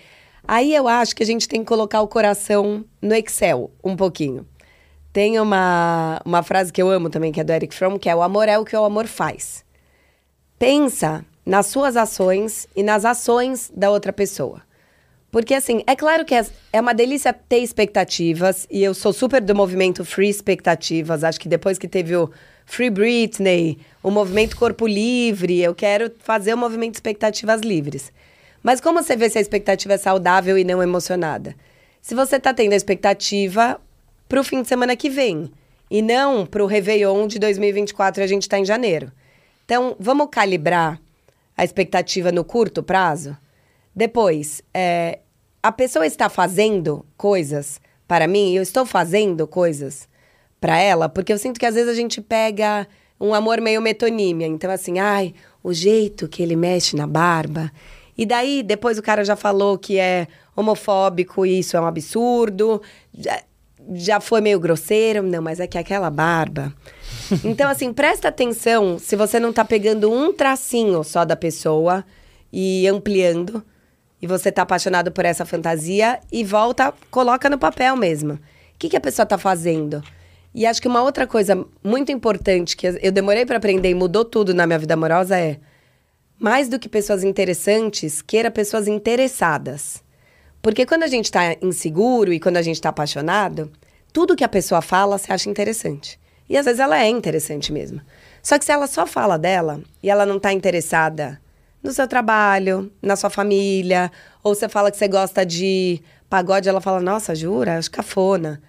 [0.46, 4.44] Aí eu acho que a gente tem que colocar o coração no Excel um pouquinho.
[5.12, 8.16] Tem uma, uma frase que eu amo também, que é do Eric Fromm, que é
[8.16, 9.64] o amor é o que o amor faz.
[10.62, 14.62] Pensa nas suas ações e nas ações da outra pessoa.
[15.28, 19.40] Porque, assim, é claro que é, é uma delícia ter expectativas, e eu sou super
[19.40, 21.24] do movimento Free Expectativas.
[21.24, 22.30] Acho que depois que teve o
[22.64, 28.12] Free Britney, o movimento Corpo Livre, eu quero fazer o movimento Expectativas Livres.
[28.62, 31.56] Mas como você vê se a expectativa é saudável e não emocionada?
[32.00, 33.80] Se você está tendo a expectativa
[34.28, 35.50] para o fim de semana que vem,
[35.90, 39.10] e não para o Réveillon de 2024 e a gente está em janeiro.
[39.64, 41.00] Então, vamos calibrar
[41.56, 43.36] a expectativa no curto prazo?
[43.94, 45.20] Depois, é,
[45.62, 50.08] a pessoa está fazendo coisas para mim, eu estou fazendo coisas
[50.60, 52.86] para ela, porque eu sinto que às vezes a gente pega
[53.20, 54.46] um amor meio metonímia.
[54.46, 57.70] Então, assim, ai, o jeito que ele mexe na barba.
[58.18, 62.82] E daí, depois o cara já falou que é homofóbico e isso é um absurdo.
[63.16, 63.42] Já,
[63.94, 65.22] já foi meio grosseiro.
[65.22, 66.74] Não, mas é que aquela barba.
[67.44, 72.04] Então, assim, presta atenção se você não tá pegando um tracinho só da pessoa
[72.52, 73.62] e ampliando
[74.20, 78.34] e você tá apaixonado por essa fantasia e volta, coloca no papel mesmo.
[78.34, 78.38] O
[78.78, 80.02] que, que a pessoa tá fazendo?
[80.54, 84.24] E acho que uma outra coisa muito importante que eu demorei para aprender e mudou
[84.24, 85.58] tudo na minha vida amorosa é
[86.38, 90.02] mais do que pessoas interessantes, queira pessoas interessadas.
[90.60, 93.72] Porque quando a gente tá inseguro e quando a gente tá apaixonado,
[94.12, 96.20] tudo que a pessoa fala você acha interessante.
[96.48, 98.00] E às vezes ela é interessante mesmo.
[98.42, 101.40] Só que se ela só fala dela e ela não tá interessada
[101.82, 104.10] no seu trabalho, na sua família,
[104.42, 107.78] ou você fala que você gosta de pagode, ela fala, nossa, jura?
[107.78, 108.62] Acho cafona.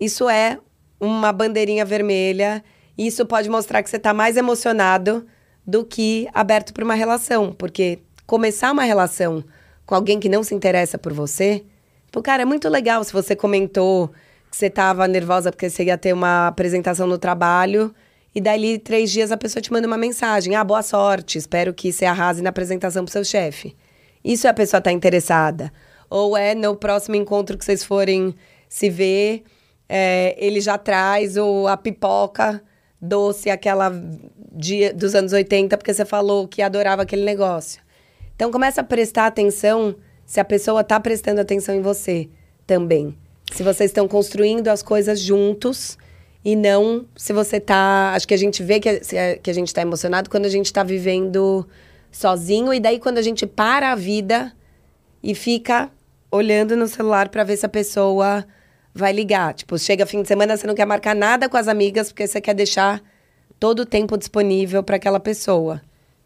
[0.00, 0.58] Isso é
[1.00, 2.62] uma bandeirinha vermelha,
[2.96, 5.26] e isso pode mostrar que você está mais emocionado
[5.66, 9.44] do que aberto para uma relação, porque começar uma relação
[9.86, 11.64] com alguém que não se interessa por você,
[12.10, 14.12] pô, cara, é muito legal se você comentou
[14.54, 17.92] que você estava nervosa porque você ia ter uma apresentação no trabalho
[18.32, 21.92] e dali três dias a pessoa te manda uma mensagem: ah, boa sorte, espero que
[21.92, 23.76] você arrase na apresentação pro seu chefe.
[24.24, 25.72] Isso é a pessoa tá interessada.
[26.08, 28.34] Ou é no próximo encontro que vocês forem
[28.68, 29.42] se ver,
[29.88, 32.62] é, ele já traz o, a pipoca
[33.00, 33.92] doce, aquela
[34.52, 37.82] dia dos anos 80, porque você falou que adorava aquele negócio.
[38.36, 42.28] Então começa a prestar atenção se a pessoa está prestando atenção em você
[42.66, 43.16] também.
[43.52, 45.98] Se vocês estão construindo as coisas juntos
[46.44, 48.12] e não se você tá.
[48.14, 50.72] Acho que a gente vê que, a, que a gente tá emocionado quando a gente
[50.72, 51.66] tá vivendo
[52.10, 54.52] sozinho, e daí quando a gente para a vida
[55.22, 55.90] e fica
[56.30, 58.46] olhando no celular para ver se a pessoa
[58.94, 59.54] vai ligar.
[59.54, 62.40] Tipo, chega fim de semana, você não quer marcar nada com as amigas porque você
[62.40, 63.02] quer deixar
[63.58, 65.82] todo o tempo disponível para aquela pessoa.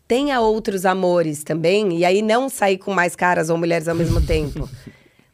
[0.06, 4.20] Tenha outros amores também, e aí não sair com mais caras ou mulheres ao mesmo
[4.26, 4.68] tempo.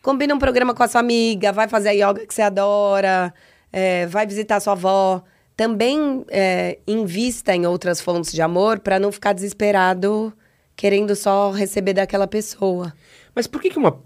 [0.05, 3.33] Combina um programa com a sua amiga, vai fazer a yoga que você adora,
[3.73, 5.25] é, vai visitar sua avó,
[5.57, 10.31] também é, invista em outras fontes de amor para não ficar desesperado
[10.77, 12.93] querendo só receber daquela pessoa.
[13.35, 13.99] Mas por que, que uma.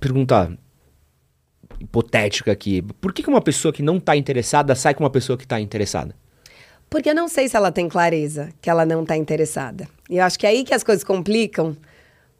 [0.00, 0.56] Pergunta
[1.78, 2.80] hipotética aqui.
[2.80, 5.60] Por que, que uma pessoa que não está interessada sai com uma pessoa que está
[5.60, 6.16] interessada?
[6.88, 9.86] Porque eu não sei se ela tem clareza que ela não está interessada.
[10.08, 11.76] E eu acho que é aí que as coisas complicam,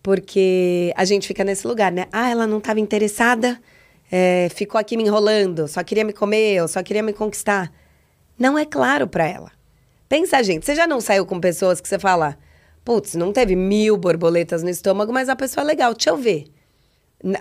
[0.03, 2.07] porque a gente fica nesse lugar, né?
[2.13, 3.61] Ah, ela não estava interessada,
[4.11, 7.73] é, ficou aqui me enrolando, só queria me comer, ou só queria me conquistar.
[8.39, 9.53] Não é claro para ela.
[10.09, 12.37] Pensa, gente, você já não saiu com pessoas que você fala,
[12.85, 16.47] putz, não teve mil borboletas no estômago, mas a pessoa é legal, deixa eu ver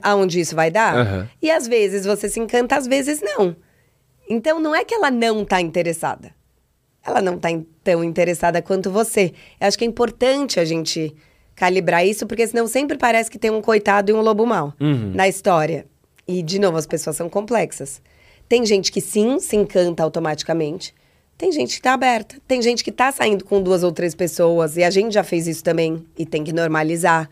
[0.01, 0.95] aonde isso vai dar.
[0.95, 1.27] Uhum.
[1.41, 3.55] E às vezes você se encanta, às vezes não.
[4.29, 6.33] Então não é que ela não tá interessada.
[7.03, 7.49] Ela não tá
[7.83, 9.33] tão interessada quanto você.
[9.59, 11.15] Eu acho que é importante a gente
[11.61, 15.11] calibrar isso, porque senão sempre parece que tem um coitado e um lobo mau uhum.
[15.13, 15.85] na história.
[16.27, 18.01] E, de novo, as pessoas são complexas.
[18.49, 20.91] Tem gente que sim, se encanta automaticamente.
[21.37, 22.37] Tem gente que tá aberta.
[22.47, 24.75] Tem gente que tá saindo com duas ou três pessoas.
[24.75, 26.03] E a gente já fez isso também.
[26.17, 27.29] E tem que normalizar.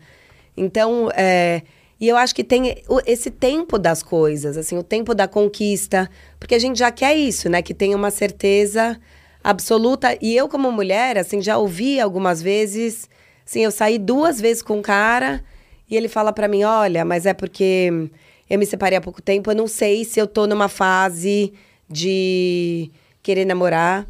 [0.56, 1.62] Então, é...
[1.98, 6.08] E eu acho que tem esse tempo das coisas, assim, o tempo da conquista.
[6.38, 7.62] Porque a gente já quer isso, né?
[7.62, 8.96] Que tenha uma certeza
[9.42, 10.16] absoluta.
[10.20, 13.10] E eu, como mulher, assim, já ouvi algumas vezes...
[13.50, 15.44] Assim, eu saí duas vezes com um cara...
[15.90, 18.08] E ele fala para mim, olha, mas é porque
[18.48, 21.52] eu me separei há pouco tempo, eu não sei se eu tô numa fase
[21.88, 22.92] de
[23.24, 24.06] querer namorar.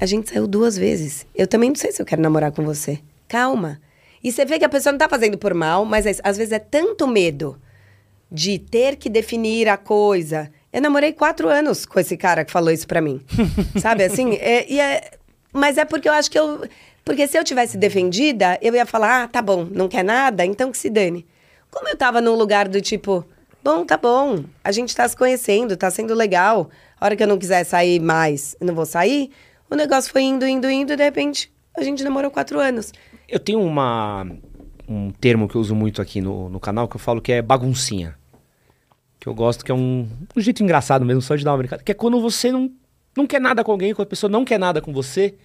[0.00, 1.26] A gente saiu duas vezes.
[1.34, 3.00] Eu também não sei se eu quero namorar com você.
[3.26, 3.80] Calma.
[4.22, 6.52] E você vê que a pessoa não tá fazendo por mal, mas é, às vezes
[6.52, 7.60] é tanto medo
[8.30, 10.52] de ter que definir a coisa.
[10.72, 13.20] Eu namorei quatro anos com esse cara que falou isso pra mim.
[13.82, 14.34] Sabe assim?
[14.36, 15.10] É, e é,
[15.52, 16.62] mas é porque eu acho que eu.
[17.04, 20.70] Porque se eu tivesse defendida, eu ia falar: ah, tá bom, não quer nada, então
[20.70, 21.26] que se dane.
[21.70, 23.24] Como eu tava num lugar do tipo,
[23.62, 26.70] bom, tá bom, a gente tá se conhecendo, tá sendo legal.
[27.00, 29.30] A hora que eu não quiser sair mais, eu não vou sair.
[29.70, 32.92] O negócio foi indo, indo, indo, e de repente a gente namorou quatro anos.
[33.28, 34.26] Eu tenho uma
[34.90, 37.40] um termo que eu uso muito aqui no, no canal, que eu falo que é
[37.40, 38.18] baguncinha.
[39.20, 41.82] Que eu gosto, que é um, um jeito engraçado mesmo, só de dar uma brincada.
[41.82, 42.70] Que é quando você não,
[43.16, 45.36] não quer nada com alguém, quando a pessoa não quer nada com você.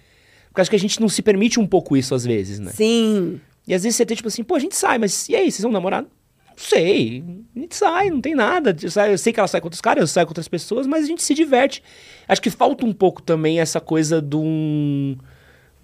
[0.56, 2.72] Porque acho que a gente não se permite um pouco isso às vezes, né?
[2.72, 3.38] Sim.
[3.68, 5.60] E às vezes você tem tipo assim, pô, a gente sai, mas e aí, vocês
[5.60, 6.00] vão namorar?
[6.00, 6.08] Não
[6.56, 7.22] sei.
[7.54, 8.74] A gente sai, não tem nada.
[8.82, 11.06] Eu sei que ela sai com outros caras, eu saio com outras pessoas, mas a
[11.08, 11.82] gente se diverte.
[12.26, 15.18] Acho que falta um pouco também essa coisa de um.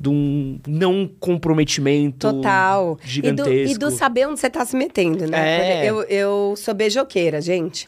[0.01, 2.99] de um não comprometimento Total.
[3.05, 3.51] gigantesco.
[3.53, 5.85] E do, e do saber onde você tá se metendo, né?
[5.85, 5.91] É.
[5.91, 7.87] Eu, eu sou beijoqueira, gente.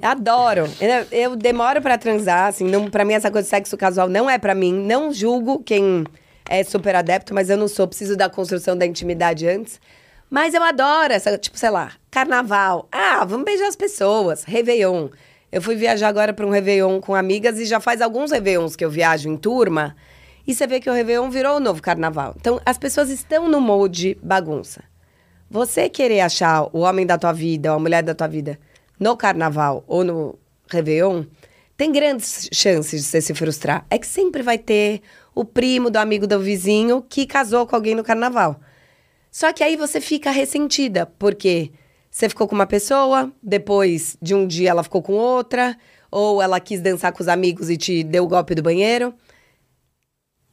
[0.00, 0.68] Adoro.
[0.80, 4.30] Eu, eu demoro pra transar, assim, não, pra mim essa coisa de sexo casual não
[4.30, 4.72] é pra mim.
[4.72, 6.04] Não julgo quem
[6.48, 7.88] é super adepto, mas eu não sou.
[7.88, 9.80] Preciso da construção da intimidade antes.
[10.30, 12.86] Mas eu adoro essa, tipo, sei lá, carnaval.
[12.92, 14.44] Ah, vamos beijar as pessoas.
[14.44, 15.08] Réveillon.
[15.50, 18.84] Eu fui viajar agora pra um Réveillon com amigas e já faz alguns Réveillons que
[18.84, 19.96] eu viajo em turma.
[20.46, 22.34] E você vê que o Réveillon virou o novo carnaval.
[22.38, 24.84] Então, as pessoas estão no molde bagunça.
[25.50, 28.58] Você querer achar o homem da tua vida ou a mulher da tua vida
[28.98, 31.24] no carnaval ou no Réveillon,
[31.76, 33.86] tem grandes chances de você se frustrar.
[33.88, 35.00] É que sempre vai ter
[35.34, 38.60] o primo do amigo do vizinho que casou com alguém no carnaval.
[39.30, 41.70] Só que aí você fica ressentida, porque
[42.10, 45.76] você ficou com uma pessoa, depois de um dia ela ficou com outra,
[46.10, 49.14] ou ela quis dançar com os amigos e te deu o golpe do banheiro.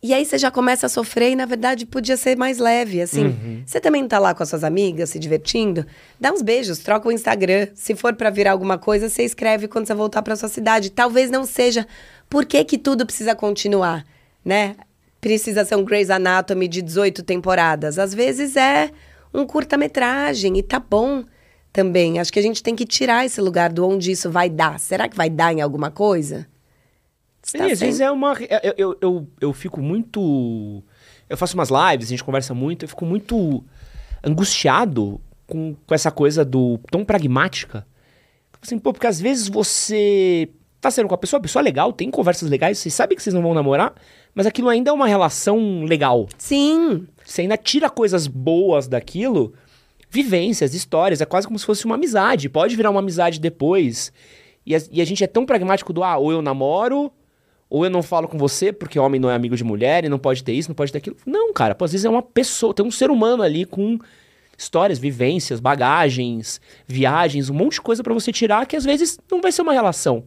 [0.06, 3.64] E aí você já começa a sofrer e, na verdade, podia ser mais leve, assim.
[3.66, 5.84] Você também não tá lá com as suas amigas, se divertindo?
[6.20, 7.70] Dá uns beijos, troca o Instagram.
[7.74, 10.92] Se for pra virar alguma coisa, você escreve quando você voltar pra sua cidade.
[10.92, 11.88] Talvez não seja.
[12.30, 14.06] Por que que tudo precisa continuar,
[14.46, 14.76] né?
[15.20, 17.98] Precisa ser um Grey's Anatomy de 18 temporadas.
[17.98, 18.92] Às vezes é
[19.34, 21.24] um curta-metragem e tá bom
[21.74, 22.20] também.
[22.20, 24.80] Acho que a gente tem que tirar esse lugar do onde isso vai dar.
[24.80, 26.46] Será que vai dar em alguma coisa?
[27.46, 28.34] Você tá E às vezes é uma.
[28.64, 30.84] Eu, eu, eu, eu fico muito.
[31.30, 33.64] Eu faço umas lives, a gente conversa muito, eu fico muito
[34.24, 37.86] angustiado com, com essa coisa do tão pragmática.
[38.60, 40.50] Assim, pô, porque às vezes você
[40.82, 43.22] tá saindo com a pessoa, a pessoa é legal, tem conversas legais, vocês sabem que
[43.22, 43.94] vocês não vão namorar,
[44.34, 46.28] mas aquilo ainda é uma relação legal.
[46.38, 49.54] Sim, Você ainda tira coisas boas daquilo,
[50.10, 52.50] vivências, histórias, é quase como se fosse uma amizade.
[52.50, 54.12] Pode virar uma amizade depois.
[54.66, 57.12] E a, e a gente é tão pragmático do, ah, ou eu namoro,
[57.70, 60.20] ou eu não falo com você, porque homem não é amigo de mulher e não
[60.20, 61.16] pode ter isso, não pode ter aquilo.
[61.26, 64.00] Não, cara, pô, às vezes é uma pessoa, tem um ser humano ali com
[64.58, 69.42] histórias, vivências, bagagens, viagens, um monte de coisa pra você tirar que às vezes não
[69.42, 70.24] vai ser uma relação.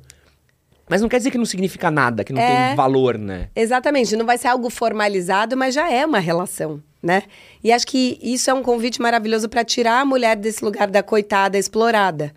[0.91, 2.69] Mas não quer dizer que não significa nada, que não É.
[2.69, 3.49] tem valor, né?
[3.55, 7.25] Exatamente, não vai ser algo formalizado, mas já é uma relação, né?
[7.63, 11.03] E acho que isso é um convite maravilhoso para tirar a mulher desse lugar da
[11.03, 12.35] coitada explorada.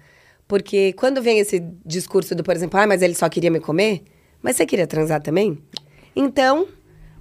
[0.49, 4.03] Porque quando vem esse discurso do, por exemplo, ah, mas ele só queria me comer,
[4.41, 5.57] mas você queria transar também?
[6.15, 6.67] Então,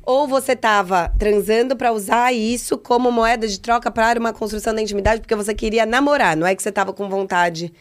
[0.03, 4.83] ou você tava transando para usar isso como moeda de troca para uma construção da
[4.83, 7.73] intimidade porque você queria namorar, não é que você tava com vontade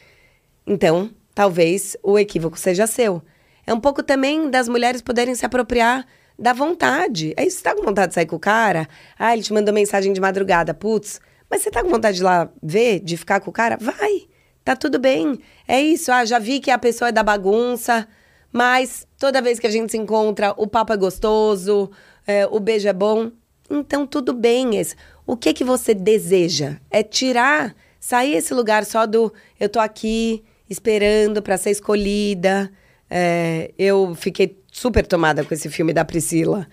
[0.69, 3.23] então, talvez o equívoco seja seu.
[3.65, 6.05] É um pouco também das mulheres poderem se apropriar
[6.37, 7.33] da vontade.
[7.35, 8.87] É isso, você tá com vontade de sair com o cara?
[9.17, 11.19] Ah, ele te mandou mensagem de madrugada, putz.
[11.49, 13.77] Mas você tá com vontade de ir lá ver, de ficar com o cara?
[13.81, 14.27] Vai,
[14.63, 15.39] tá tudo bem.
[15.67, 18.07] É isso, ah, já vi que a pessoa é da bagunça,
[18.51, 21.89] mas toda vez que a gente se encontra, o papo é gostoso,
[22.25, 23.31] é, o beijo é bom.
[23.69, 24.77] Então, tudo bem.
[24.77, 24.95] Esse.
[25.25, 26.77] O que que você deseja?
[26.89, 32.71] É tirar, sair esse lugar só do eu tô aqui esperando pra ser escolhida.
[33.09, 36.67] É, eu fiquei super tomada com esse filme da Priscila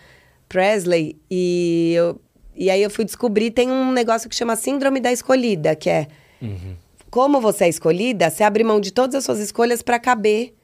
[0.48, 2.20] Presley e, eu,
[2.54, 6.06] e aí eu fui descobrir tem um negócio que chama síndrome da escolhida, que é
[7.10, 10.54] como você é escolhida, você abre mão de todas as suas escolhas pra caber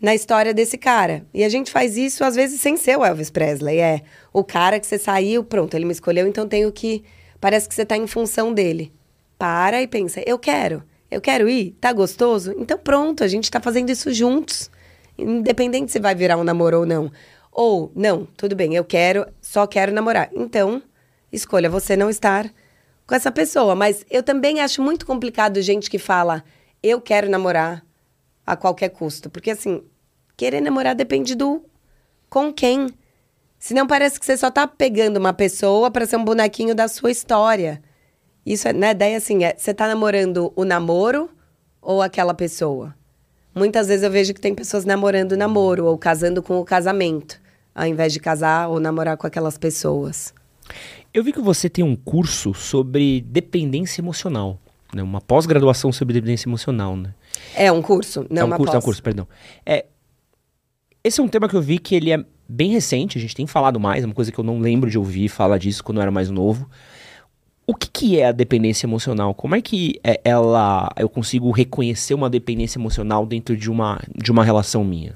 [0.00, 1.26] na história desse cara.
[1.32, 3.78] E a gente faz isso, às vezes, sem ser o Elvis Presley.
[3.78, 7.04] É o cara que você saiu, pronto, ele me escolheu, então tenho que.
[7.40, 8.92] Parece que você tá em função dele.
[9.38, 10.82] Para e pensa, eu quero.
[11.10, 11.76] Eu quero ir?
[11.80, 12.54] Tá gostoso?
[12.58, 14.70] Então pronto, a gente tá fazendo isso juntos.
[15.18, 17.10] Independente se vai virar um namoro ou não.
[17.52, 20.28] Ou, não, tudo bem, eu quero, só quero namorar.
[20.34, 20.82] Então,
[21.32, 22.52] escolha você não estar
[23.06, 23.74] com essa pessoa.
[23.74, 26.44] Mas eu também acho muito complicado gente que fala,
[26.82, 27.82] eu quero namorar
[28.46, 29.30] a qualquer custo.
[29.30, 29.82] Porque, assim,
[30.36, 31.64] querer namorar depende do
[32.28, 32.88] com quem.
[33.58, 37.10] Senão parece que você só tá pegando uma pessoa para ser um bonequinho da sua
[37.10, 37.82] história.
[38.44, 38.94] Isso é, né?
[38.94, 41.28] Daí, assim, é, você tá namorando o namoro
[41.80, 42.94] ou aquela pessoa?
[43.54, 47.40] Muitas vezes eu vejo que tem pessoas namorando o namoro ou casando com o casamento,
[47.74, 50.34] ao invés de casar ou namorar com aquelas pessoas.
[51.12, 54.60] Eu vi que você tem um curso sobre dependência emocional,
[54.94, 55.02] né?
[55.02, 57.14] Uma pós-graduação sobre dependência emocional, né?
[57.54, 58.84] É um curso, não é um uma curso, é um pós.
[58.84, 59.26] curso, perdão.
[59.64, 59.86] É,
[61.06, 63.46] esse é um tema que eu vi que ele é bem recente, a gente tem
[63.46, 66.02] falado mais, é uma coisa que eu não lembro de ouvir falar disso quando eu
[66.02, 66.68] era mais novo.
[67.64, 69.32] O que, que é a dependência emocional?
[69.32, 74.32] Como é que é, ela eu consigo reconhecer uma dependência emocional dentro de uma, de
[74.32, 75.14] uma relação minha?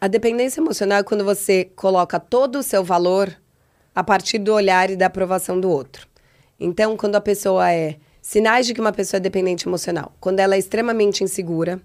[0.00, 3.34] A dependência emocional é quando você coloca todo o seu valor
[3.92, 6.06] a partir do olhar e da aprovação do outro.
[6.60, 7.96] Então, quando a pessoa é.
[8.22, 10.14] Sinais de que uma pessoa é dependente emocional.
[10.18, 11.78] Quando ela é extremamente insegura,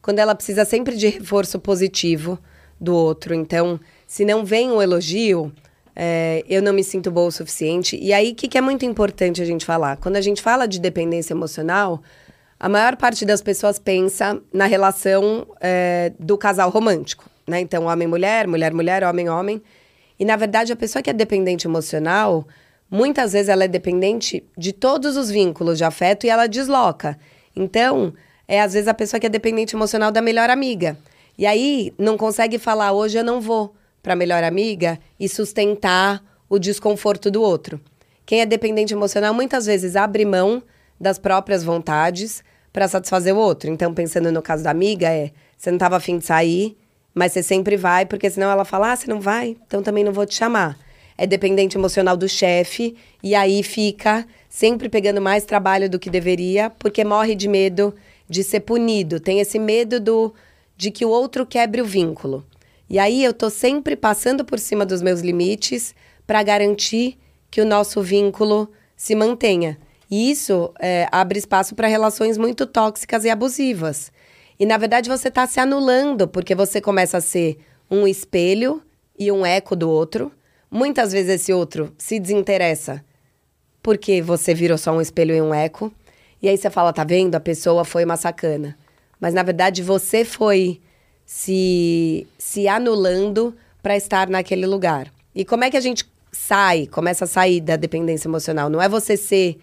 [0.00, 2.38] quando ela precisa sempre de reforço positivo
[2.82, 3.34] do outro.
[3.34, 5.52] Então, se não vem um elogio,
[5.94, 7.96] é, eu não me sinto boa o suficiente.
[8.00, 9.96] E aí, o que, que é muito importante a gente falar?
[9.96, 12.02] Quando a gente fala de dependência emocional,
[12.58, 17.60] a maior parte das pessoas pensa na relação é, do casal romântico né?
[17.60, 19.62] Então, homem-mulher, mulher-mulher, homem-homem.
[20.18, 22.46] E, na verdade, a pessoa que é dependente emocional,
[22.90, 27.18] muitas vezes ela é dependente de todos os vínculos de afeto e ela desloca.
[27.54, 28.14] Então,
[28.46, 30.96] é às vezes a pessoa que é dependente emocional da melhor amiga.
[31.36, 36.22] E aí, não consegue falar, hoje eu não vou para a melhor amiga e sustentar
[36.48, 37.80] o desconforto do outro.
[38.26, 40.62] Quem é dependente emocional muitas vezes abre mão
[41.00, 43.70] das próprias vontades para satisfazer o outro.
[43.70, 46.76] Então, pensando no caso da amiga, é: você não estava afim de sair,
[47.14, 49.56] mas você sempre vai, porque senão ela fala: ah, você não vai?
[49.66, 50.78] Então também não vou te chamar.
[51.16, 56.70] É dependente emocional do chefe, e aí fica sempre pegando mais trabalho do que deveria,
[56.70, 57.94] porque morre de medo
[58.28, 59.20] de ser punido.
[59.20, 60.34] Tem esse medo do,
[60.82, 62.44] de que o outro quebre o vínculo.
[62.90, 65.94] E aí eu tô sempre passando por cima dos meus limites
[66.26, 69.78] para garantir que o nosso vínculo se mantenha.
[70.10, 74.10] E isso é, abre espaço para relações muito tóxicas e abusivas.
[74.58, 77.58] E na verdade você está se anulando, porque você começa a ser
[77.88, 78.82] um espelho
[79.16, 80.32] e um eco do outro.
[80.68, 83.04] Muitas vezes esse outro se desinteressa
[83.80, 85.92] porque você virou só um espelho e um eco.
[86.42, 87.36] E aí você fala, tá vendo?
[87.36, 88.76] A pessoa foi uma sacana.
[89.22, 90.82] Mas na verdade você foi
[91.24, 95.10] se, se anulando para estar naquele lugar.
[95.34, 98.68] E como é que a gente sai, começa a sair da dependência emocional?
[98.68, 99.58] Não é você ser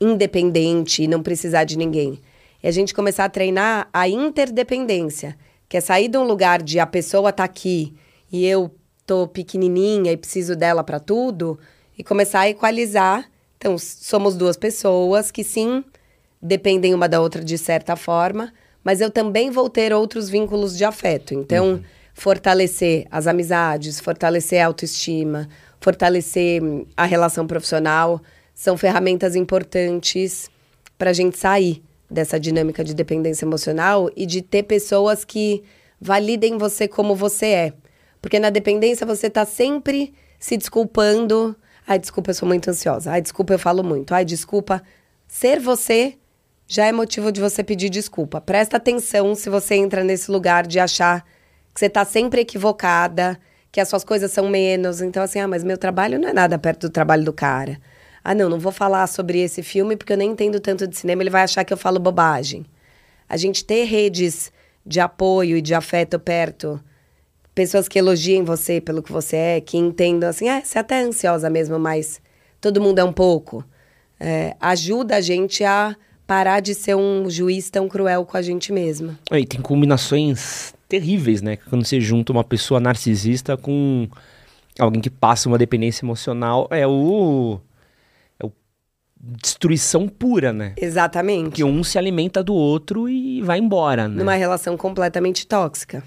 [0.00, 2.18] independente e não precisar de ninguém
[2.62, 5.36] e a gente começar a treinar a interdependência,
[5.68, 7.92] que é sair de um lugar de a pessoa tá aqui
[8.30, 8.70] e eu
[9.04, 11.58] tô pequenininha e preciso dela para tudo,
[11.98, 13.28] e começar a equalizar.
[13.58, 15.84] Então, somos duas pessoas que sim
[16.40, 18.52] dependem uma da outra de certa forma,
[18.84, 21.34] mas eu também vou ter outros vínculos de afeto.
[21.34, 21.82] Então, uhum.
[22.14, 25.48] fortalecer as amizades, fortalecer a autoestima,
[25.80, 26.62] fortalecer
[26.96, 28.20] a relação profissional
[28.54, 30.50] são ferramentas importantes
[30.98, 35.62] para a gente sair dessa dinâmica de dependência emocional e de ter pessoas que
[36.00, 37.72] validem você como você é.
[38.20, 41.56] Porque na dependência você tá sempre se desculpando.
[41.86, 43.10] Ai, desculpa, eu sou muito ansiosa.
[43.10, 44.14] Ai, desculpa, eu falo muito.
[44.14, 44.82] Ai, desculpa.
[45.26, 46.14] Ser você
[46.72, 48.40] já é motivo de você pedir desculpa.
[48.40, 51.24] Presta atenção se você entra nesse lugar de achar
[51.74, 53.38] que você tá sempre equivocada,
[53.70, 55.00] que as suas coisas são menos.
[55.00, 57.78] Então, assim, ah, mas meu trabalho não é nada perto do trabalho do cara
[58.24, 61.22] ah, não, não vou falar sobre esse filme porque eu nem entendo tanto de cinema,
[61.22, 62.64] ele vai achar que eu falo bobagem.
[63.28, 64.52] A gente ter redes
[64.86, 66.80] de apoio e de afeto perto,
[67.54, 71.00] pessoas que elogiem você pelo que você é, que entendam assim, ah, você é até
[71.00, 72.20] ansiosa mesmo, mas
[72.60, 73.64] todo mundo é um pouco,
[74.20, 75.96] é, ajuda a gente a
[76.32, 79.18] parar de ser um juiz tão cruel com a gente mesma.
[79.30, 81.58] E tem combinações terríveis, né?
[81.68, 84.08] Quando você junta uma pessoa narcisista com
[84.78, 87.60] alguém que passa uma dependência emocional, é o
[89.20, 90.72] destruição pura, né?
[90.74, 91.56] Exatamente.
[91.56, 94.16] Que um se alimenta do outro e vai embora, né?
[94.16, 96.02] Numa relação completamente tóxica.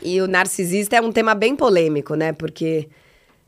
[0.00, 2.32] E o narcisista é um tema bem polêmico, né?
[2.32, 2.88] Porque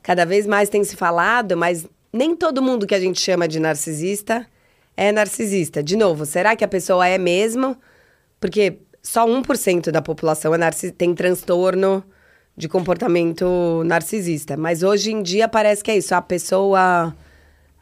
[0.02, 3.58] cada vez mais tem se falado, mas nem todo mundo que a gente chama de
[3.58, 4.46] narcisista
[5.00, 5.82] é narcisista.
[5.82, 7.74] De novo, será que a pessoa é mesmo?
[8.38, 10.92] Porque só 1% da população é narcis...
[10.92, 12.04] tem transtorno
[12.54, 14.58] de comportamento narcisista.
[14.58, 16.14] Mas hoje em dia parece que é isso.
[16.14, 17.16] A pessoa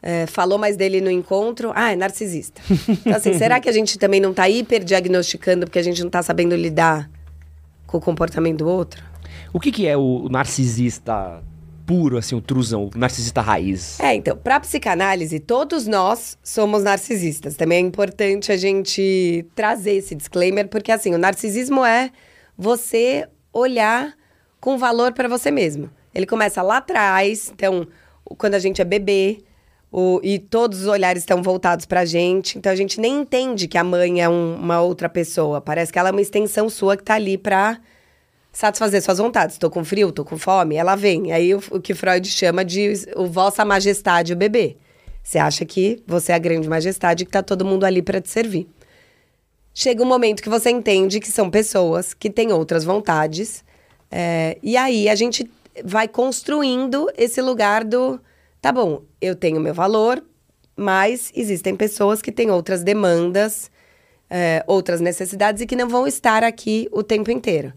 [0.01, 2.61] é, falou mais dele no encontro, ah, é narcisista.
[2.87, 6.23] Então, assim, será que a gente também não está hiperdiagnosticando porque a gente não está
[6.23, 7.11] sabendo lidar
[7.85, 9.03] com o comportamento do outro?
[9.51, 11.43] O que, que é o narcisista
[11.89, 13.99] puro, assim, o truzão, o narcisista raiz?
[13.99, 17.55] É, então, para psicanálise, todos nós somos narcisistas.
[17.55, 22.11] Também é importante a gente trazer esse disclaimer, porque, assim, o narcisismo é
[22.55, 24.13] você olhar
[24.61, 25.89] com valor para você mesmo.
[26.13, 27.87] Ele começa lá atrás, então,
[28.37, 29.39] quando a gente é bebê,
[29.91, 32.55] o, e todos os olhares estão voltados pra gente.
[32.55, 35.59] Então a gente nem entende que a mãe é um, uma outra pessoa.
[35.59, 37.79] Parece que ela é uma extensão sua que tá ali pra
[38.51, 39.57] satisfazer suas vontades.
[39.57, 41.31] Tô com frio, tô com fome, ela vem.
[41.31, 44.77] Aí o, o que Freud chama de o vossa majestade, o bebê.
[45.23, 48.29] Você acha que você é a grande majestade que tá todo mundo ali para te
[48.29, 48.67] servir.
[49.73, 53.63] Chega um momento que você entende que são pessoas que têm outras vontades.
[54.11, 55.49] É, e aí a gente
[55.85, 58.19] vai construindo esse lugar do
[58.61, 60.21] Tá bom, eu tenho meu valor,
[60.75, 63.69] Mas existem pessoas que têm outras demandas,
[64.29, 67.73] é, outras necessidades e que não vão estar aqui o tempo inteiro.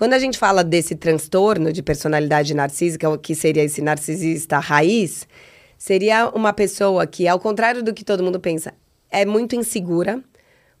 [0.00, 5.28] Quando a gente fala desse transtorno de personalidade narcísica, que seria esse narcisista raiz,
[5.76, 8.72] seria uma pessoa que, ao contrário do que todo mundo pensa,
[9.10, 10.24] é muito insegura,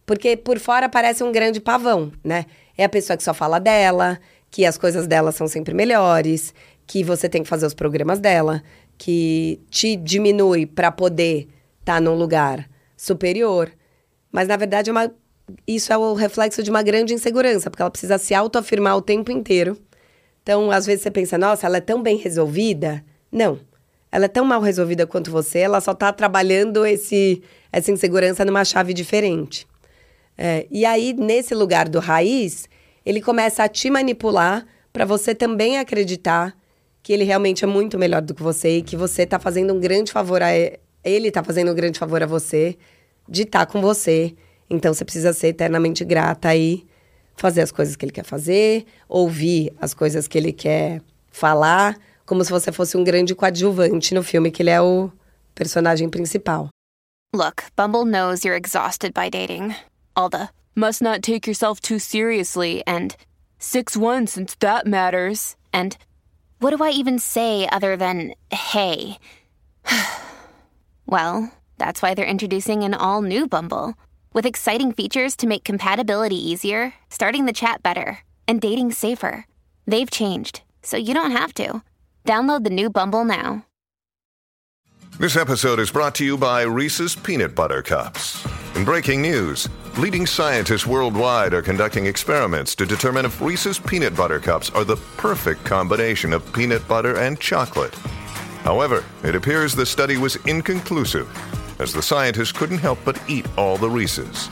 [0.06, 2.46] porque por fora parece um grande pavão, né?
[2.78, 4.18] É a pessoa que só fala dela,
[4.50, 6.54] que as coisas dela são sempre melhores,
[6.86, 8.62] que você tem que fazer os programas dela,
[8.96, 11.46] que te diminui para poder
[11.80, 12.66] estar tá num lugar
[12.96, 13.70] superior.
[14.32, 15.12] Mas na verdade é uma,
[15.66, 19.30] isso é o reflexo de uma grande insegurança, porque ela precisa se autoafirmar o tempo
[19.30, 19.76] inteiro.
[20.42, 23.04] Então, às vezes você pensa, nossa, ela é tão bem resolvida.
[23.30, 23.60] Não.
[24.10, 28.64] Ela é tão mal resolvida quanto você, ela só está trabalhando esse, essa insegurança numa
[28.64, 29.66] chave diferente.
[30.36, 32.68] É, e aí, nesse lugar do raiz,
[33.04, 36.56] ele começa a te manipular para você também acreditar
[37.02, 39.80] que ele realmente é muito melhor do que você e que você está fazendo um
[39.80, 42.76] grande favor a ele, ele está fazendo um grande favor a você
[43.28, 44.34] de estar tá com você.
[44.70, 46.86] Então você precisa ser eternamente grata e
[47.36, 52.44] fazer as coisas que ele quer fazer, ouvir as coisas que ele quer falar, como
[52.44, 55.10] se você fosse um grande coadjuvante no filme que ele é o
[55.54, 56.68] personagem principal.
[57.34, 59.74] Look, Bumble knows you're exhausted by dating.
[60.16, 63.16] All the must not take yourself too seriously and
[63.58, 65.56] 6-1 since that matters.
[65.72, 65.96] And
[66.60, 69.18] what do I even say other than hey?
[71.06, 73.94] well, that's why they're introducing an all new Bumble
[74.32, 79.46] with exciting features to make compatibility easier, starting the chat better, and dating safer.
[79.86, 81.82] They've changed, so you don't have to.
[82.24, 83.64] Download the new Bumble now.
[85.18, 88.46] This episode is brought to you by Reese's Peanut Butter Cups.
[88.74, 89.68] In breaking news,
[89.98, 94.96] leading scientists worldwide are conducting experiments to determine if Reese's Peanut Butter Cups are the
[95.16, 97.94] perfect combination of peanut butter and chocolate.
[98.62, 101.28] However, it appears the study was inconclusive,
[101.80, 104.48] as the scientists couldn't help but eat all the Reese's.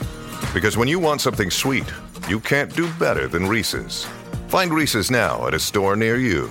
[0.55, 1.85] Because when you want something sweet,
[2.29, 4.07] you can't do better than Reese's.
[4.49, 6.51] Find Reese's now at a store near you.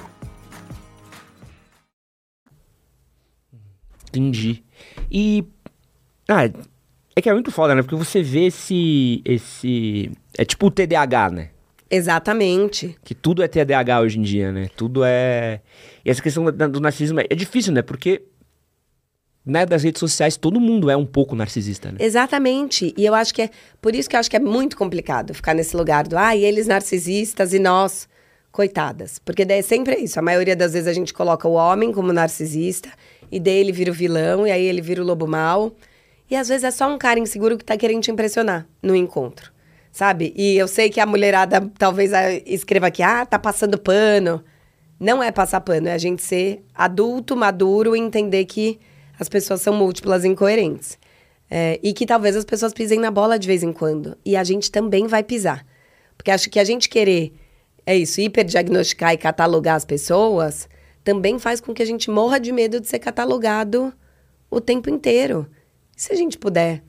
[4.13, 4.63] Entendi.
[5.11, 5.43] E.
[6.29, 6.49] Ah,
[7.15, 7.81] é que é muito foda, né?
[7.81, 9.21] Porque você vê esse.
[9.25, 11.49] esse é tipo o TDAH, né?
[11.89, 12.95] Exatamente.
[13.03, 14.69] Que tudo é TDAH hoje em dia, né?
[14.75, 15.61] Tudo é.
[16.05, 17.81] E essa questão do narcisismo é difícil, né?
[17.81, 18.23] Porque
[19.47, 21.97] né, das redes sociais, todo mundo é um pouco narcisista, né?
[21.99, 22.93] Exatamente.
[22.97, 23.49] E eu acho que é
[23.81, 26.43] por isso que eu acho que é muito complicado ficar nesse lugar do ah, e
[26.43, 28.07] eles narcisistas e nós
[28.51, 29.19] coitadas.
[29.19, 30.19] Porque daí é sempre isso.
[30.19, 32.89] A maioria das vezes a gente coloca o homem como narcisista
[33.31, 35.71] e daí ele vira o vilão e aí ele vira o lobo mau.
[36.29, 39.51] E às vezes é só um cara inseguro que tá querendo te impressionar no encontro
[39.97, 40.31] sabe?
[40.37, 42.11] E eu sei que a mulherada talvez
[42.45, 44.43] escreva aqui, ah, tá passando pano.
[44.99, 48.79] Não é passar pano, é a gente ser adulto, maduro e entender que
[49.19, 50.97] as pessoas são múltiplas e incoerentes.
[51.49, 54.17] É, e que talvez as pessoas pisem na bola de vez em quando.
[54.25, 55.65] E a gente também vai pisar.
[56.17, 57.33] Porque acho que a gente querer,
[57.85, 60.67] é isso, hiperdiagnosticar e catalogar as pessoas,
[61.03, 63.93] também faz com que a gente morra de medo de ser catalogado
[64.49, 65.47] o tempo inteiro.
[65.95, 66.83] E se a gente puder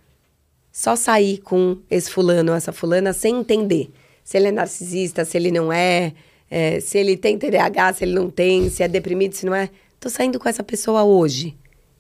[0.73, 3.91] só sair com esse fulano ou essa fulana sem entender
[4.25, 6.13] se ele é narcisista, se ele não é,
[6.51, 9.71] é, se ele tem TDAH, se ele não tem, se é deprimido, se não é.
[9.99, 11.57] Tô saindo com essa pessoa hoje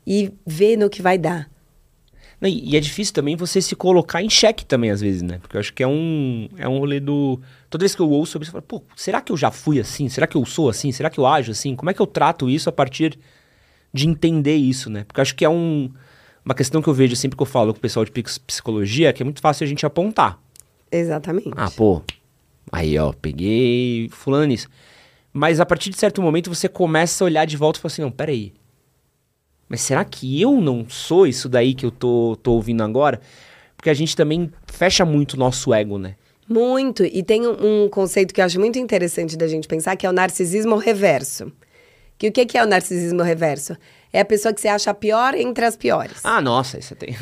[0.08, 1.50] e ver no que vai dar.
[2.40, 5.38] E é difícil também você se colocar em xeque também, às vezes, né?
[5.38, 7.38] Porque eu acho que é um, é um rolê do.
[7.68, 9.78] Toda vez que eu ouço sobre isso, eu falo, pô, será que eu já fui
[9.78, 10.08] assim?
[10.08, 10.92] Será que eu sou assim?
[10.92, 11.76] Será que eu ajo assim?
[11.76, 13.18] Como é que eu trato isso a partir
[13.92, 15.04] de entender isso, né?
[15.04, 15.90] Porque eu acho que é um
[16.44, 18.12] uma questão que eu vejo sempre que eu falo com o pessoal de
[18.46, 20.38] psicologia que é muito fácil a gente apontar.
[20.90, 21.50] Exatamente.
[21.54, 22.00] Ah, pô,
[22.72, 24.68] aí ó, peguei fulano isso.
[25.32, 28.02] Mas a partir de certo momento você começa a olhar de volta e fala assim,
[28.02, 28.54] não, peraí.
[29.68, 33.20] Mas será que eu não sou isso daí que eu tô, tô ouvindo agora?
[33.76, 36.16] Porque a gente também fecha muito o nosso ego, né?
[36.48, 37.04] Muito.
[37.04, 40.10] E tem um, um conceito que eu acho muito interessante da gente pensar, que é
[40.10, 41.52] o narcisismo reverso.
[42.16, 43.76] Que o que, que é o narcisismo reverso?
[44.12, 46.18] É a pessoa que você acha pior entre as piores.
[46.24, 47.16] Ah, nossa, isso tem.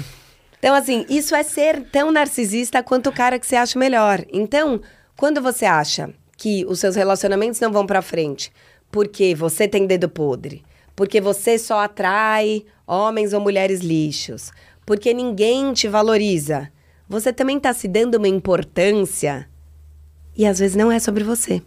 [0.59, 4.25] Então, assim, isso é ser tão narcisista quanto o cara que você acha melhor.
[4.33, 4.81] Então,
[5.17, 8.51] quando você acha que os seus relacionamentos não vão para frente
[8.91, 10.65] porque você tem dedo podre,
[10.97, 14.51] porque você só atrai homens ou mulheres lixos,
[14.87, 16.73] porque ninguém te valoriza,
[17.09, 19.49] você também está se dando uma importância
[20.37, 21.63] e às vezes não é sobre você.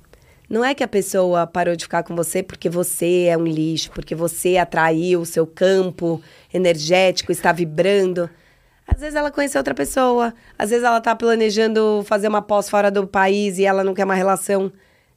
[0.49, 3.91] Não é que a pessoa parou de ficar com você porque você é um lixo,
[3.91, 6.21] porque você atraiu o seu campo
[6.51, 8.29] energético, está vibrando.
[8.87, 12.89] Às vezes ela conheceu outra pessoa, às vezes ela está planejando fazer uma pós fora
[12.89, 14.71] do país e ela não quer uma relação.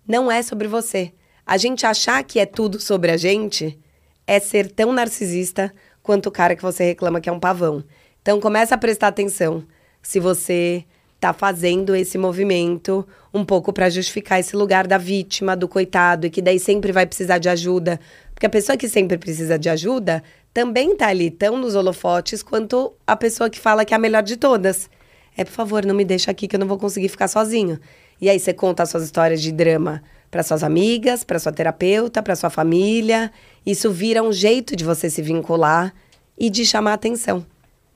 [0.07, 1.13] Não é sobre você.
[1.47, 3.79] A gente achar que é tudo sobre a gente
[4.27, 7.85] é ser tão narcisista quanto o cara que você reclama que é um pavão.
[8.21, 9.65] Então começa a prestar atenção
[10.03, 10.85] se você
[11.21, 16.31] tá fazendo esse movimento um pouco para justificar esse lugar da vítima, do coitado, e
[16.31, 18.01] que daí sempre vai precisar de ajuda.
[18.35, 22.93] Porque a pessoa que sempre precisa de ajuda também tá ali tão nos holofotes quanto
[23.07, 24.91] a pessoa que fala que é a melhor de todas.
[25.37, 27.79] É, por favor, não me deixa aqui que eu não vou conseguir ficar sozinho.
[28.21, 30.03] E aí você conta as suas histórias de drama
[30.33, 33.31] para suas amigas, para sua terapeuta, para sua família.
[33.67, 35.93] Isso vira um jeito de você se vincular
[36.39, 37.45] e de chamar atenção.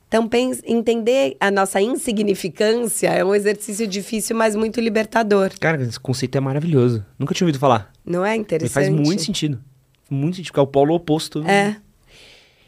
[0.07, 5.49] Então, pense, entender a nossa insignificância é um exercício difícil, mas muito libertador.
[5.59, 7.03] Cara, esse conceito é maravilhoso.
[7.17, 7.91] Nunca tinha ouvido falar.
[8.05, 8.69] Não é interessante?
[8.69, 9.59] Me faz muito sentido.
[10.07, 11.43] Muito sentido, porque é o polo oposto.
[11.45, 11.75] É.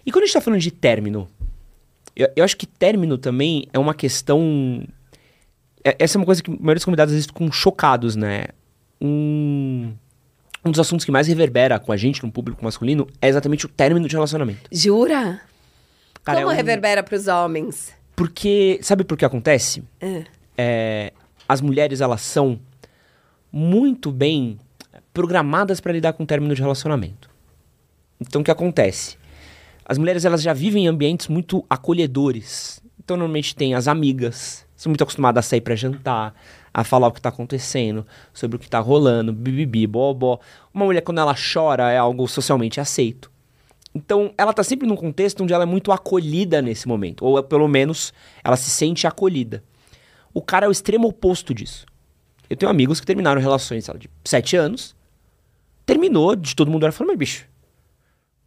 [0.04, 1.28] E quando a gente tá falando de término,
[2.16, 4.84] eu, eu acho que término também é uma questão.
[5.84, 8.46] é- essa é uma coisa que a maioria dos convidados às vezes ficam chocados, né?
[9.02, 9.94] Um,
[10.66, 13.70] um dos assuntos que mais reverbera com a gente, no público masculino, é exatamente o
[13.70, 14.70] término de relacionamento.
[14.72, 15.42] Jura?
[16.24, 17.94] Cara, Como é um- reverbera para os homens?
[18.16, 19.84] Porque, sabe por que acontece?
[20.02, 20.24] É.
[20.58, 21.14] É,
[21.48, 22.60] as mulheres, elas são
[23.52, 24.58] muito bem
[25.14, 27.30] programadas para lidar com o término de relacionamento.
[28.20, 29.18] Então, o que acontece?
[29.86, 32.82] As mulheres, elas já vivem em ambientes muito acolhedores.
[33.02, 36.36] Então, normalmente tem as amigas, são muito acostumadas a sair para jantar,
[36.74, 40.40] a falar o que tá acontecendo, sobre o que tá rolando, bibibi, bobó.
[40.74, 43.32] Uma mulher, quando ela chora, é algo socialmente aceito.
[43.94, 47.68] Então, ela tá sempre num contexto onde ela é muito acolhida nesse momento, ou pelo
[47.68, 48.14] menos
[48.44, 49.64] ela se sente acolhida.
[50.34, 51.86] O cara é o extremo oposto disso.
[52.50, 54.96] Eu tenho amigos que terminaram relações, lá, de sete anos,
[55.86, 57.46] terminou, de todo mundo era falando, mas bicho,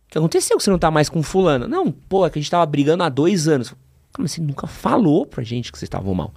[0.06, 1.66] o que aconteceu que você não tá mais com fulano?
[1.66, 3.74] Não, pô, é que a gente tava brigando há dois anos.
[4.12, 4.42] Como assim?
[4.42, 6.32] Nunca falou pra gente que vocês estavam mal.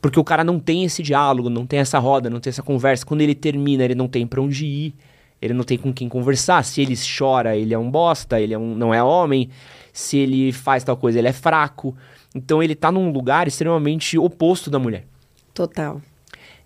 [0.00, 3.04] Porque o cara não tem esse diálogo, não tem essa roda, não tem essa conversa.
[3.04, 4.94] Quando ele termina, ele não tem pra onde ir,
[5.40, 6.64] ele não tem com quem conversar.
[6.64, 9.50] Se ele chora, ele é um bosta, ele é um, não é homem.
[9.92, 11.94] Se ele faz tal coisa, ele é fraco.
[12.34, 15.04] Então ele tá num lugar extremamente oposto da mulher.
[15.52, 16.00] Total.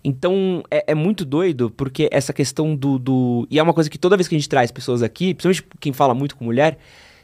[0.03, 3.47] Então é, é muito doido, porque essa questão do, do.
[3.49, 5.91] E é uma coisa que toda vez que a gente traz pessoas aqui, principalmente quem
[5.91, 6.77] fala muito com mulher,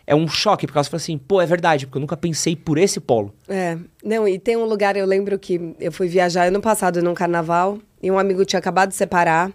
[0.05, 2.77] é um choque, porque elas falam assim, pô, é verdade, porque eu nunca pensei por
[2.77, 3.33] esse polo.
[3.47, 7.13] É, não, e tem um lugar, eu lembro que eu fui viajar ano passado num
[7.13, 9.51] carnaval e um amigo tinha acabado de separar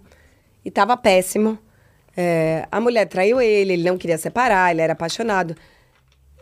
[0.64, 1.59] e tava péssimo.
[2.16, 5.55] É, a mulher traiu ele, ele não queria separar, ele era apaixonado.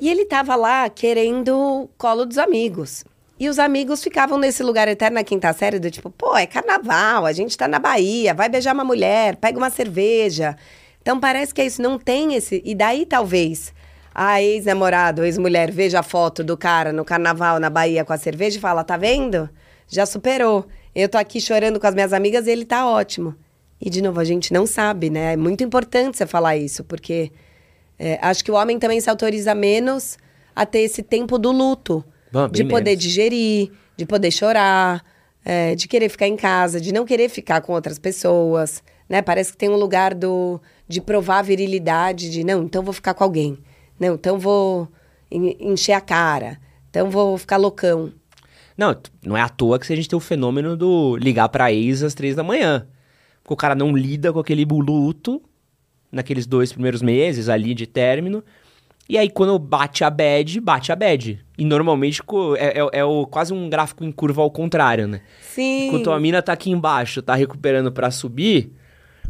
[0.01, 3.05] E ele tava lá querendo colo dos amigos.
[3.39, 7.27] E os amigos ficavam nesse lugar eterno na quinta série do tipo, pô, é carnaval,
[7.27, 10.57] a gente tá na Bahia, vai beijar uma mulher, pega uma cerveja.
[11.03, 12.63] Então parece que é isso, não tem esse.
[12.65, 13.73] E daí talvez
[14.15, 18.59] a ex-namorado, ex-mulher veja a foto do cara no carnaval na Bahia com a cerveja
[18.59, 19.51] e fala: tá vendo?
[19.89, 20.67] Já superou.
[20.95, 23.35] Eu tô aqui chorando com as minhas amigas e ele tá ótimo.
[23.81, 25.33] E de novo, a gente não sabe, né?
[25.33, 27.33] É muito importante você falar isso, porque
[27.99, 30.17] é, acho que o homem também se autoriza menos
[30.55, 32.05] a ter esse tempo do luto.
[32.33, 33.03] Bom, de poder menos.
[33.03, 35.05] digerir, de poder chorar,
[35.45, 39.21] é, de querer ficar em casa, de não querer ficar com outras pessoas, né?
[39.21, 43.15] Parece que tem um lugar do de provar a virilidade, de não, então vou ficar
[43.15, 43.59] com alguém.
[44.09, 44.89] Não, então vou
[45.31, 46.59] en- encher a cara.
[46.91, 48.13] Então vou ficar loucão.
[48.77, 52.03] Não, não é à toa que a gente tem o fenômeno do ligar pra ex
[52.03, 52.87] às três da manhã.
[53.43, 55.41] Porque o cara não lida com aquele luto
[56.11, 58.43] naqueles dois primeiros meses ali de término.
[59.09, 61.45] E aí, quando bate a bad, bate a bad.
[61.59, 62.23] E normalmente
[62.57, 65.21] é, é- é o, quase um gráfico em curva ao contrário, né?
[65.43, 65.89] Sim.
[65.89, 68.73] Enquanto a mina tá aqui embaixo, tá recuperando pra subir,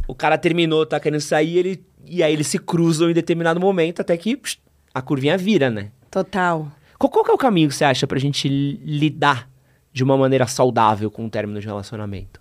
[0.07, 3.99] o cara terminou, tá querendo sair, ele, e aí eles se cruzam em determinado momento,
[3.99, 4.57] até que psh,
[4.95, 5.91] a curvinha vira, né?
[6.09, 6.71] Total.
[6.97, 9.49] Qual, qual que é o caminho que você acha pra gente li- lidar
[9.91, 12.39] de uma maneira saudável com o término de relacionamento?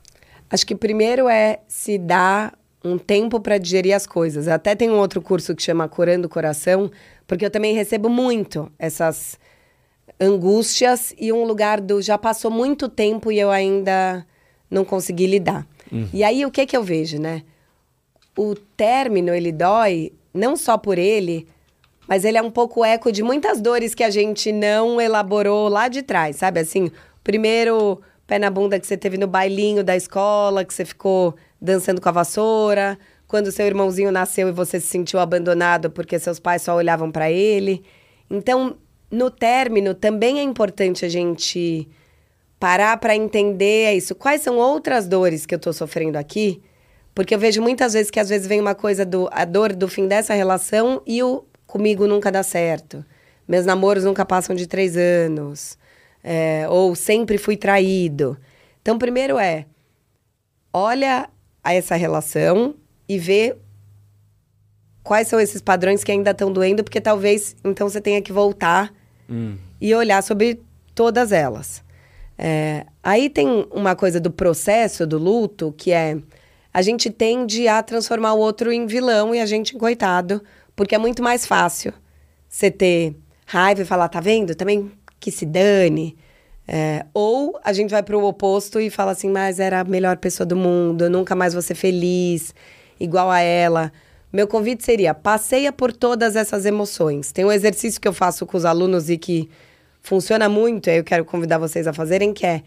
[0.49, 4.47] Acho que primeiro é se dar um tempo para digerir as coisas.
[4.47, 6.91] Até tem um outro curso que chama Curando o Coração,
[7.27, 9.39] porque eu também recebo muito essas
[10.21, 14.25] angústias e um lugar do já passou muito tempo e eu ainda
[14.71, 15.67] não consegui lidar.
[16.13, 17.43] E aí o que que eu vejo, né?
[18.37, 21.47] O término ele dói não só por ele,
[22.07, 25.89] mas ele é um pouco eco de muitas dores que a gente não elaborou lá
[25.89, 26.61] de trás, sabe?
[26.61, 26.91] Assim,
[27.23, 32.01] primeiro pé na bunda que você teve no bailinho da escola, que você ficou dançando
[32.01, 36.63] com a vassoura, quando seu irmãozinho nasceu e você se sentiu abandonado porque seus pais
[36.63, 37.83] só olhavam para ele.
[38.31, 38.77] Então,
[39.11, 41.89] no término também é importante a gente
[42.59, 44.15] parar para entender isso.
[44.15, 46.63] Quais são outras dores que eu tô sofrendo aqui?
[47.15, 49.87] Porque eu vejo muitas vezes que às vezes vem uma coisa do a dor do
[49.87, 51.45] fim dessa relação e o
[51.75, 53.05] comigo nunca dá certo.
[53.49, 55.77] Meus namoros nunca passam de três anos.
[56.23, 58.39] É, ou sempre fui traído.
[58.81, 59.67] Então, primeiro é
[60.73, 61.29] olha
[61.63, 62.77] a essa relação
[63.09, 63.57] e vê
[65.03, 68.93] quais são esses padrões que ainda estão doendo, porque talvez então você tenha que voltar
[69.81, 70.63] e olhar sobre
[70.95, 71.83] todas elas.
[72.39, 76.19] É, aí tem uma coisa do processo do luto que é
[76.73, 80.43] a gente tende a transformar o outro em vilão e a gente em coitado,
[80.77, 81.93] porque é muito mais fácil
[82.49, 83.17] você ter
[83.47, 84.55] raiva e falar, tá vendo?
[84.55, 86.17] Também que se dane.
[86.67, 90.47] É, ou a gente vai pro oposto e fala assim, mas era a melhor pessoa
[90.47, 92.55] do mundo, eu nunca mais vou ser feliz,
[92.99, 93.93] igual a ela.
[94.33, 97.33] Meu convite seria, passeia por todas essas emoções.
[97.33, 99.49] Tem um exercício que eu faço com os alunos e que
[100.01, 102.63] funciona muito, aí eu quero convidar vocês a fazerem, que é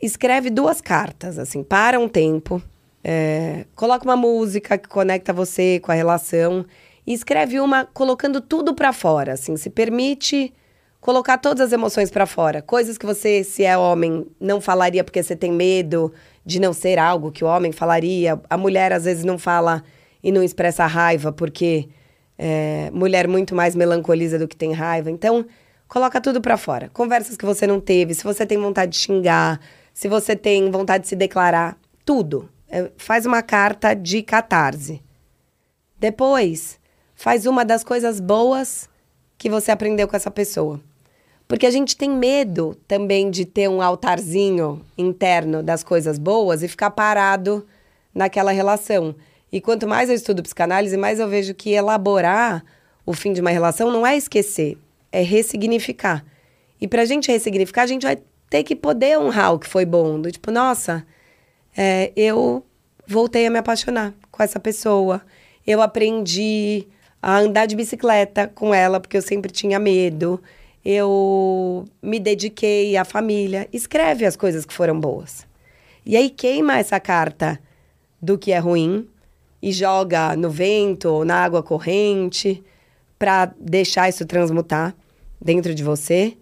[0.00, 2.62] escreve duas cartas, assim, para um tempo,
[3.02, 6.64] é, coloca uma música que conecta você com a relação
[7.06, 10.52] e escreve uma colocando tudo para fora, assim, se permite
[11.00, 15.22] colocar todas as emoções para fora, coisas que você, se é homem, não falaria porque
[15.22, 16.10] você tem medo
[16.46, 18.40] de não ser algo que o homem falaria.
[18.48, 19.84] A mulher às vezes não fala
[20.22, 21.90] e não expressa raiva porque
[22.38, 25.10] é, mulher muito mais melancoliza do que tem raiva.
[25.10, 25.44] Então,
[25.86, 26.88] coloca tudo para fora.
[26.88, 29.60] Conversas que você não teve, se você tem vontade de xingar,
[29.92, 32.48] se você tem vontade de se declarar, tudo.
[32.68, 35.02] É, faz uma carta de catarse.
[35.98, 36.80] Depois,
[37.14, 38.88] faz uma das coisas boas
[39.38, 40.80] que você aprendeu com essa pessoa.
[41.46, 46.68] Porque a gente tem medo também de ter um altarzinho interno das coisas boas e
[46.68, 47.66] ficar parado
[48.14, 49.14] naquela relação.
[49.52, 52.64] E quanto mais eu estudo psicanálise, mais eu vejo que elaborar
[53.04, 54.78] o fim de uma relação não é esquecer,
[55.12, 56.24] é ressignificar.
[56.80, 60.20] E pra gente ressignificar, a gente vai ter que poder honrar o que foi bom.
[60.20, 61.06] Do tipo, nossa,
[61.76, 62.64] é, eu
[63.06, 65.20] voltei a me apaixonar com essa pessoa.
[65.66, 66.86] Eu aprendi
[67.26, 70.38] a andar de bicicleta com ela, porque eu sempre tinha medo.
[70.84, 73.66] Eu me dediquei à família.
[73.72, 75.46] Escreve as coisas que foram boas.
[76.04, 77.58] E aí queima essa carta
[78.20, 79.08] do que é ruim
[79.62, 82.62] e joga no vento ou na água corrente
[83.18, 84.94] para deixar isso transmutar
[85.40, 86.36] dentro de você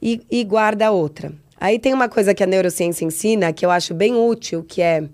[0.00, 1.32] e, e guarda outra.
[1.58, 5.08] Aí tem uma coisa que a neurociência ensina que eu acho bem útil, que é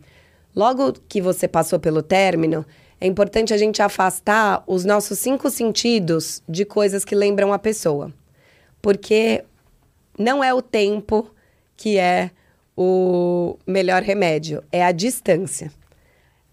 [0.56, 2.66] logo que você passou pelo término,
[3.00, 8.12] é importante a gente afastar os nossos cinco sentidos de coisas que lembram a pessoa.
[8.82, 9.44] Porque
[10.18, 11.30] não é o tempo
[11.76, 12.30] que é
[12.76, 15.72] o melhor remédio, é a distância.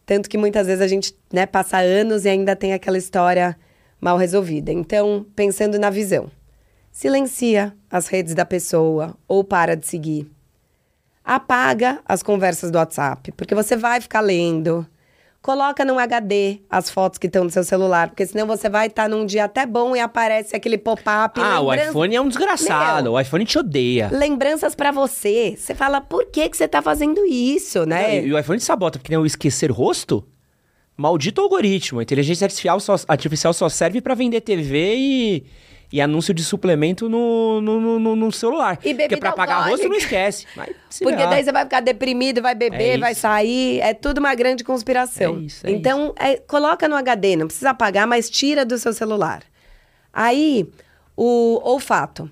[0.05, 3.57] Tanto que muitas vezes a gente né, passa anos e ainda tem aquela história
[3.99, 4.71] mal resolvida.
[4.71, 6.29] Então, pensando na visão,
[6.91, 10.29] silencia as redes da pessoa ou para de seguir.
[11.23, 14.85] Apaga as conversas do WhatsApp, porque você vai ficar lendo.
[15.45, 19.03] Coloca num HD as fotos que estão no seu celular, porque senão você vai estar
[19.03, 21.39] tá num dia até bom e aparece aquele pop-up.
[21.39, 23.03] Ah, o iPhone é um desgraçado.
[23.03, 23.13] Meu.
[23.13, 24.09] O iPhone te odeia.
[24.11, 25.55] Lembranças pra você.
[25.55, 28.25] Você fala, por que, que você tá fazendo isso, né?
[28.25, 30.27] E o iPhone sabota, porque nem o esquecer rosto.
[30.97, 31.99] Maldito algoritmo.
[31.99, 35.43] A inteligência artificial só, artificial só serve pra vender TV e,
[35.95, 38.77] e anúncio de suplemento no, no, no- no- celular.
[38.83, 40.45] E bebida Porque pra pagar rosto não esquece.
[40.99, 41.29] Porque ferrar.
[41.29, 43.79] daí você vai ficar deprimido, vai beber, É vai sair.
[43.79, 45.37] É tudo uma grande conspiração.
[45.37, 48.91] É isso, é então, é, coloca no HD, não precisa apagar, mas tira do seu
[48.93, 49.41] celular.
[50.11, 50.67] Aí,
[51.15, 52.29] o olfato.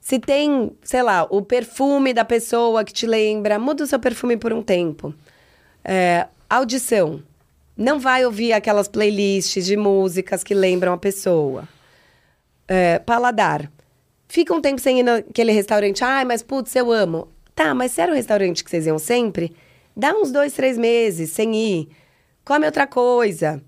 [0.00, 4.36] Se tem, sei lá, o perfume da pessoa que te lembra, muda o seu perfume
[4.36, 5.12] por um tempo.
[5.84, 7.20] É, audição.
[7.76, 11.66] Não vai ouvir aquelas playlists de músicas que lembram a pessoa.
[12.74, 13.70] É, paladar.
[14.26, 16.02] Fica um tempo sem ir naquele restaurante.
[16.02, 17.28] Ai, mas putz, eu amo.
[17.54, 19.54] Tá, mas se era o restaurante que vocês iam sempre,
[19.94, 21.88] dá uns dois, três meses sem ir.
[22.42, 23.62] Come outra coisa.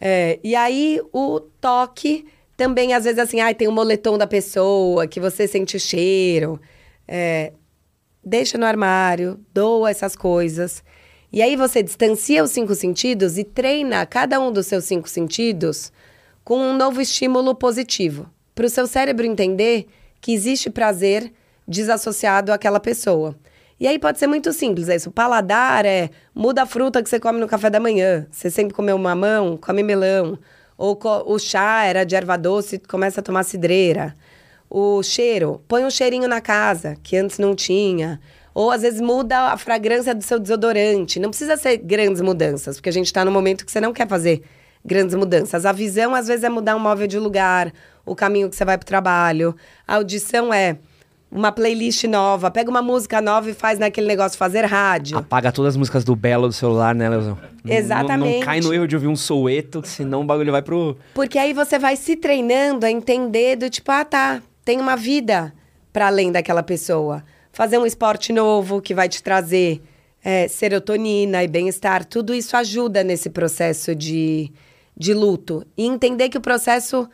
[0.00, 5.06] É, e aí, o toque também, às vezes, assim, ai, tem o moletom da pessoa,
[5.06, 6.60] que você sente o cheiro.
[7.06, 7.52] É,
[8.24, 10.82] deixa no armário, doa essas coisas.
[11.32, 15.92] E aí você distancia os cinco sentidos e treina cada um dos seus cinco sentidos
[16.42, 18.28] com um novo estímulo positivo.
[18.58, 19.86] Para o seu cérebro entender
[20.20, 21.32] que existe prazer
[21.64, 23.36] desassociado àquela pessoa.
[23.78, 25.10] E aí pode ser muito simples, é isso.
[25.10, 28.26] O paladar é muda a fruta que você come no café da manhã.
[28.32, 30.36] Você sempre comeu mamão, come melão.
[30.76, 34.16] Ou co- o chá era de erva doce, começa a tomar cidreira.
[34.68, 38.18] O cheiro, põe um cheirinho na casa, que antes não tinha.
[38.52, 41.20] Ou às vezes muda a fragrância do seu desodorante.
[41.20, 44.08] Não precisa ser grandes mudanças, porque a gente está no momento que você não quer
[44.08, 44.42] fazer
[44.84, 45.64] grandes mudanças.
[45.64, 47.72] A visão, às vezes, é mudar um móvel de lugar,
[48.08, 49.54] o caminho que você vai para o trabalho.
[49.86, 50.76] A audição é
[51.30, 55.18] uma playlist nova, pega uma música nova e faz naquele negócio fazer rádio.
[55.18, 57.36] Apaga todas as músicas do Belo do celular, né, Leozão?
[57.36, 58.38] Não- Não, Exatamente.
[58.38, 60.96] não cai no erro de ouvir um soueto, senão o bagulho vai pro...
[61.12, 65.52] Porque aí você vai se treinando a entender do tipo, ah, tá, tem uma vida
[65.92, 67.22] para além daquela pessoa.
[67.52, 69.82] Fazer um esporte novo que vai te trazer
[70.24, 74.50] é, serotonina e bem-estar, tudo isso ajuda nesse processo de,
[74.96, 77.06] de luto e entender que o processo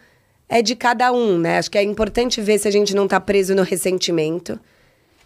[0.49, 1.59] é de cada um, né?
[1.59, 4.59] Acho que é importante ver se a gente não tá preso no ressentimento.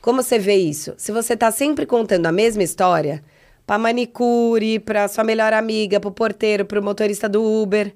[0.01, 0.95] Como você vê isso?
[0.97, 3.23] Se você tá sempre contando a mesma história,
[3.67, 7.95] pra manicure, pra sua melhor amiga, pro porteiro, pro motorista do Uber,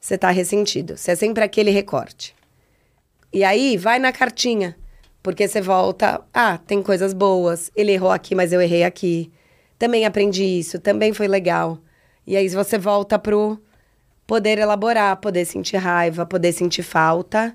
[0.00, 0.96] você tá ressentido.
[0.96, 2.34] Você é sempre aquele recorte.
[3.32, 4.76] E aí, vai na cartinha.
[5.22, 7.70] Porque você volta, ah, tem coisas boas.
[7.76, 9.30] Ele errou aqui, mas eu errei aqui.
[9.78, 11.78] Também aprendi isso, também foi legal.
[12.26, 13.60] E aí você volta pro
[14.32, 17.54] poder elaborar, poder sentir raiva, poder sentir falta.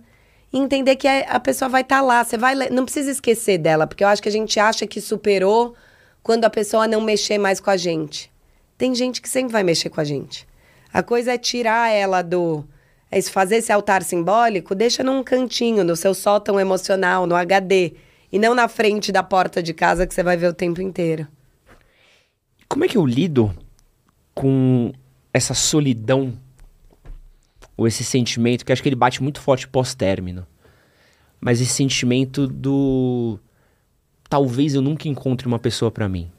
[0.54, 2.24] E entender que a pessoa vai estar tá lá.
[2.24, 2.54] Você vai.
[2.70, 5.74] Não precisa esquecer dela, porque eu acho que a gente acha que superou
[6.22, 8.32] quando a pessoa não mexer mais com a gente.
[8.78, 10.48] Tem gente que sempre vai mexer com a gente.
[10.94, 12.64] A coisa é tirar ela do
[13.10, 17.94] é fazer esse altar simbólico, deixa num cantinho, no seu sótão emocional, no HD.
[18.32, 21.28] E não na frente da porta de casa que você vai ver o tempo inteiro.
[22.70, 23.52] Como é que eu lido
[24.36, 24.94] com
[25.34, 26.46] essa solidão?
[27.78, 30.46] Ou esse sentimento, que acho que ele bate muito forte pós-término.
[31.40, 33.40] Mas esse sentimento do.
[34.28, 36.30] Talvez eu nunca encontre uma pessoa para mim.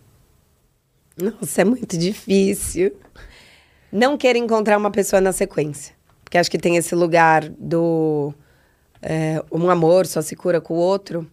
[1.17, 2.93] Nossa, é muito difícil.
[3.91, 5.95] Não querer encontrar uma pessoa na sequência.
[6.23, 8.35] Porque acho que tem esse lugar do
[9.01, 11.27] é, um amor só se cura com o outro.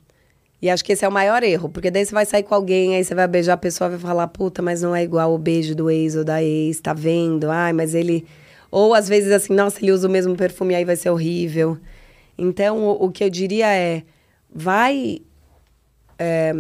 [0.62, 2.96] E acho que esse é o maior erro, porque daí você vai sair com alguém,
[2.96, 5.76] aí você vai beijar a pessoa vai falar, puta, mas não é igual o beijo
[5.76, 7.52] do ex ou da ex, tá vendo?
[7.52, 8.26] Ai, mas ele.
[8.72, 11.78] Ou às vezes assim, nossa, ele usa o mesmo perfume, aí vai ser horrível.
[12.38, 14.04] Então, o, o que eu diria é,
[14.54, 15.20] vai
[16.20, 16.54] é,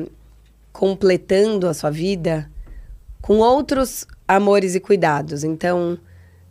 [0.71, 2.49] completando a sua vida
[3.21, 5.43] com outros amores e cuidados.
[5.43, 5.99] Então,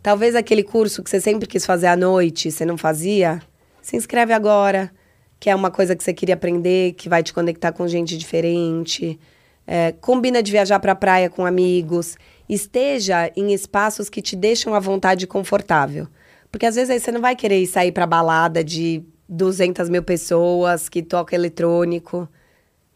[0.05, 3.41] Talvez aquele curso que você sempre quis fazer à noite, você não fazia,
[3.81, 4.91] se inscreve agora,
[5.39, 9.19] que é uma coisa que você queria aprender, que vai te conectar com gente diferente.
[9.65, 12.17] É, combina de viajar para a praia com amigos.
[12.47, 16.07] Esteja em espaços que te deixam à vontade confortável.
[16.51, 20.87] Porque às vezes aí você não vai querer sair para balada de 200 mil pessoas
[20.87, 22.29] que toca eletrônico.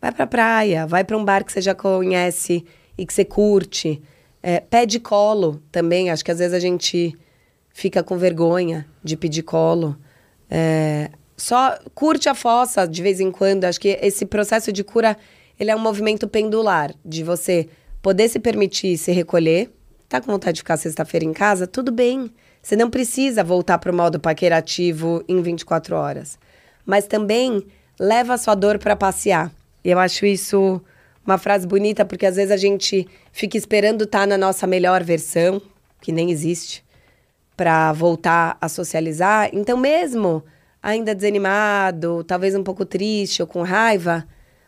[0.02, 2.64] Vai para a praia, vai para um bar que você já conhece
[2.98, 4.02] e que você curte.
[4.42, 7.14] É, pede colo também, acho que às vezes a gente
[7.70, 9.98] fica com vergonha de pedir colo.
[10.50, 13.66] É, só curte a fossa de vez em quando.
[13.66, 15.18] Acho que esse processo de cura
[15.60, 17.68] ele é um movimento pendular de você
[18.02, 19.72] poder se permitir se recolher.
[20.08, 21.68] Tá com vontade de ficar sexta-feira em casa?
[21.68, 22.32] Tudo bem.
[22.62, 26.38] Você não precisa voltar para o modo paquerativo em 24 horas.
[26.86, 27.66] Mas também
[28.00, 29.52] leva a sua dor para passear.
[29.84, 30.82] Eu acho isso
[31.26, 35.04] uma frase bonita, porque às vezes a gente fica esperando estar tá na nossa melhor
[35.04, 35.62] versão,
[36.02, 36.84] que nem existe,
[37.56, 39.50] para voltar a socializar.
[39.54, 40.44] Então, mesmo
[40.82, 44.26] ainda desanimado, talvez um pouco triste ou com raiva,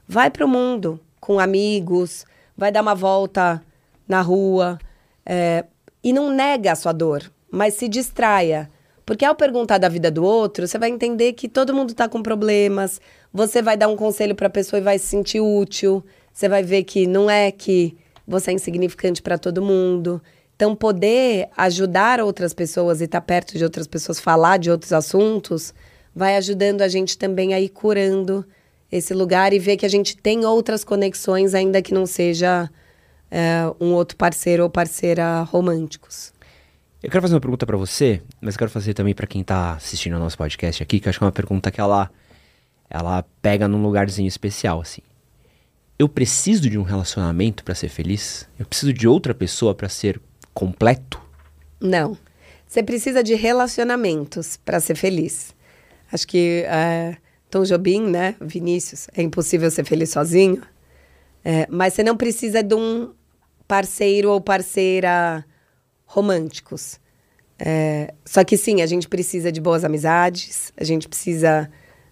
[0.08, 2.26] vai para o mundo com amigos,
[2.62, 3.60] vai dar uma volta
[4.08, 4.78] na rua
[5.26, 5.66] é,
[6.04, 8.70] e não nega a sua dor, mas se distraia.
[9.04, 12.22] Porque ao perguntar da vida do outro, você vai entender que todo mundo está com
[12.22, 13.02] problemas,
[13.34, 16.06] você vai dar um conselho para a pessoa e vai se sentir útil.
[16.32, 17.98] Você vai ver que não é que
[18.28, 20.22] você é insignificante para todo mundo.
[20.56, 24.94] Então, poder ajudar outras pessoas e estar tá perto de outras pessoas, falar de outros
[24.94, 25.74] assuntos,
[26.16, 28.46] vai ajudando a gente também a ir curando
[28.92, 32.70] esse lugar e ver que a gente tem outras conexões, ainda que não seja
[33.30, 36.34] é, um outro parceiro ou parceira românticos.
[37.02, 40.14] Eu quero fazer uma pergunta para você, mas quero fazer também para quem está assistindo
[40.14, 42.12] ao nosso podcast aqui, que eu acho que é uma pergunta que ela,
[42.90, 45.02] ela pega num lugarzinho especial, assim
[46.02, 48.50] eu preciso de um relacionamento para ser feliz?
[48.58, 50.20] Eu preciso de outra pessoa para ser
[50.52, 51.22] completo?
[51.80, 52.18] Não.
[52.68, 55.56] Você precisa de relacionamentos para ser feliz.
[56.12, 57.18] Acho que é,
[57.52, 60.64] Tom Jobim, né, Vinícius, é impossível ser feliz sozinho.
[61.44, 63.12] É, mas você não precisa de um
[63.68, 65.46] parceiro ou parceira
[66.06, 67.00] românticos.
[67.60, 71.70] É, só que sim, a gente precisa de boas amizades, a gente precisa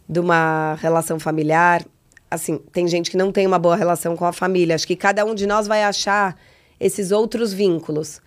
[0.08, 1.86] de uma relação familiar,
[2.30, 4.76] assim, tem gente que não tem uma boa relação com a família.
[4.76, 6.38] Acho que cada um de nós vai achar
[6.80, 8.22] esses outros vínculos.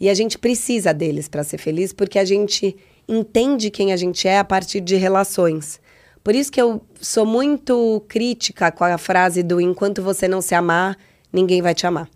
[0.00, 4.26] E a gente precisa deles para ser feliz, porque a gente entende quem a gente
[4.26, 5.80] é a partir de relações.
[6.24, 10.54] Por isso que eu sou muito crítica com a frase do enquanto você não se
[10.54, 10.96] amar,
[11.32, 12.08] ninguém vai te amar.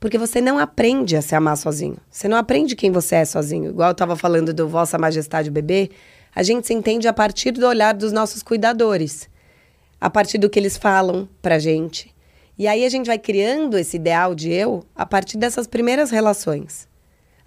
[0.00, 1.98] Porque você não aprende a se amar sozinho.
[2.10, 3.70] Você não aprende quem você é sozinho.
[3.70, 5.90] Igual eu estava falando do Vossa Majestade Bebê,
[6.34, 9.30] a gente se entende a partir do olhar dos nossos cuidadores
[10.02, 12.12] a partir do que eles falam pra gente.
[12.58, 16.88] E aí a gente vai criando esse ideal de eu a partir dessas primeiras relações.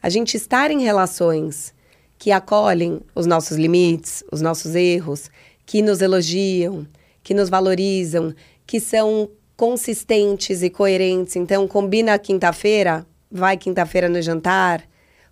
[0.01, 1.73] A gente estar em relações
[2.17, 5.29] que acolhem os nossos limites, os nossos erros,
[5.65, 6.87] que nos elogiam,
[7.23, 8.33] que nos valorizam,
[8.65, 11.35] que são consistentes e coerentes.
[11.35, 14.83] Então, combina quinta-feira, vai quinta-feira no jantar,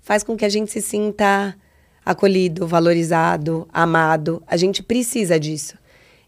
[0.01, 1.55] faz com que a gente se sinta
[2.05, 4.41] acolhido, valorizado, amado.
[4.47, 5.77] A gente precisa disso.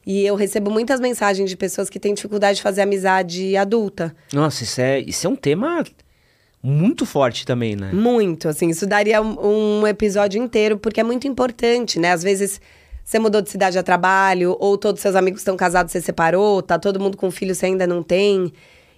[0.06, 4.16] E eu recebo muitas mensagens de pessoas que têm dificuldade de fazer amizade adulta.
[4.32, 5.84] Nossa, isso é, isso é um tema
[6.62, 7.92] muito forte também, né?
[7.92, 12.12] Muito, assim, isso daria um, um episódio inteiro, porque é muito importante, né?
[12.12, 12.62] Às vezes
[13.06, 16.80] você mudou de cidade a trabalho, ou todos seus amigos estão casados, você separou, tá
[16.80, 18.52] todo mundo com filho, você ainda não tem.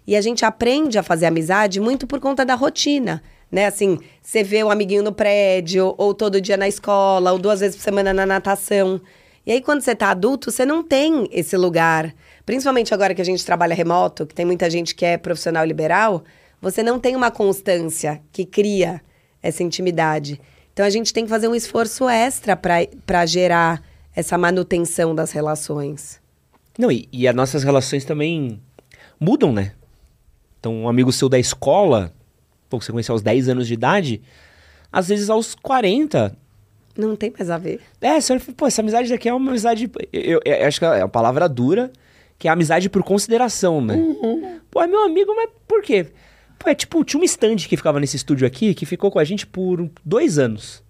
[0.08, 3.66] E a gente aprende a fazer amizade muito por conta da rotina, né?
[3.66, 7.76] Assim, você vê o amiguinho no prédio, ou todo dia na escola, ou duas vezes
[7.76, 9.02] por semana na natação.
[9.46, 12.16] E aí, quando você tá adulto, você não tem esse lugar.
[12.46, 16.24] Principalmente agora que a gente trabalha remoto, que tem muita gente que é profissional liberal,
[16.62, 19.02] você não tem uma constância que cria
[19.44, 20.40] essa intimidade.
[20.72, 23.82] Então a gente tem que fazer um esforço extra para gerar
[24.18, 26.20] essa manutenção das relações.
[26.76, 28.60] Não, e, e as nossas relações também
[29.20, 29.74] mudam, né?
[30.60, 32.12] Então, um amigo seu da escola,
[32.68, 34.24] pô, você conheceu aos 10 anos de idade,
[34.92, 36.36] às vezes aos 40.
[36.98, 37.80] Não tem mais a ver.
[38.02, 39.88] É, você fala, pô, essa amizade daqui é uma amizade.
[40.12, 41.92] Eu, eu, eu, acho que é uma palavra dura,
[42.40, 43.94] que é amizade por consideração, né?
[43.94, 44.60] Uhum.
[44.72, 46.08] Pô, é meu amigo, mas por quê?
[46.58, 49.24] Pô, é tipo, tinha um stand que ficava nesse estúdio aqui, que ficou com a
[49.24, 50.84] gente por dois anos.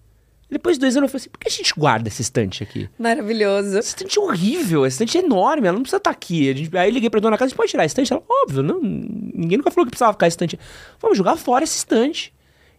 [0.50, 2.88] Depois de dois anos eu falei assim, por que a gente guarda esse estante aqui?
[2.98, 3.78] Maravilhoso.
[3.78, 6.54] Esse estante é horrível, esse estante é enorme, ela não precisa estar tá aqui.
[6.54, 8.12] Gente, aí eu liguei pra dona casa, a gente pode tirar esse estante?
[8.12, 10.58] Ela, óbvio, não, ninguém nunca falou que precisava ficar esse estante.
[11.00, 12.32] Vamos jogar fora esse estante.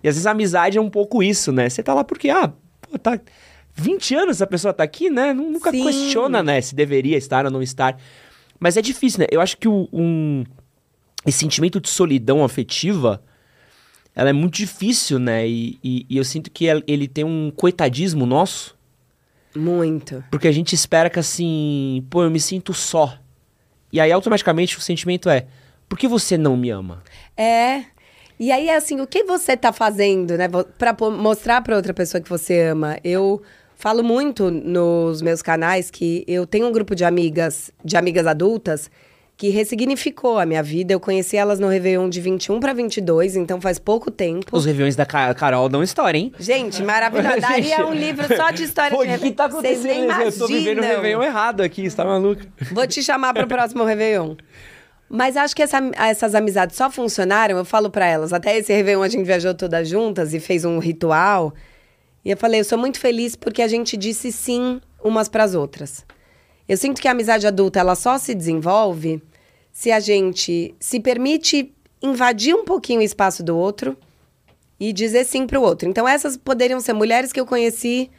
[0.03, 1.69] E às vezes a amizade é um pouco isso, né?
[1.69, 2.51] Você tá lá porque, ah,
[2.81, 3.19] pô, tá
[3.75, 5.33] 20 anos a pessoa tá aqui, né?
[5.33, 5.83] Nunca Sim.
[5.83, 7.97] questiona, né, se deveria estar ou não estar.
[8.59, 9.27] Mas é difícil, né?
[9.31, 10.43] Eu acho que o, um,
[11.25, 13.21] esse sentimento de solidão afetiva
[14.19, 15.47] ela é muito difícil, né?
[15.47, 18.77] E, e, e eu sinto que ele tem um coitadismo nosso.
[19.55, 20.21] Muito.
[20.29, 23.17] Porque a gente espera que assim, pô, eu me sinto só.
[23.93, 25.47] E aí automaticamente o sentimento é,
[25.87, 27.01] por que você não me ama?
[27.37, 27.85] É.
[28.37, 32.29] E aí assim, o que você tá fazendo, né, para mostrar para outra pessoa que
[32.29, 32.97] você ama?
[33.05, 33.41] Eu
[33.73, 38.91] falo muito nos meus canais que eu tenho um grupo de amigas, de amigas adultas,
[39.39, 40.91] que ressignificou a minha vida.
[40.91, 44.45] Eu conheci elas no Réveillon de 21 para 22, então faz pouco tempo.
[44.51, 46.33] Os Réveillões da Carol dão história, hein?
[46.37, 47.39] Gente, maravilhoso.
[47.39, 49.81] Daria um livro só de história Pô, de O que tá acontecendo?
[49.81, 50.27] Vocês nem imaginam.
[50.27, 52.41] Eu tô vivendo o Réveillon errado aqui, você tá maluco?
[52.73, 54.35] Vou te chamar pro próximo Réveillon.
[55.09, 58.33] Mas acho que essa, essas amizades só funcionaram, eu falo para elas.
[58.33, 61.53] Até esse Réveillon a gente viajou todas juntas e fez um ritual.
[62.25, 65.55] E eu falei, eu sou muito feliz porque a gente disse sim umas para as
[65.55, 66.05] outras.
[66.67, 69.23] Eu sinto que a amizade adulta ela só se desenvolve
[69.71, 73.97] se a gente se permite invadir um pouquinho o espaço do outro
[74.79, 75.89] e dizer sim para o outro.
[75.89, 78.09] Então, essas poderiam ser mulheres que eu conheci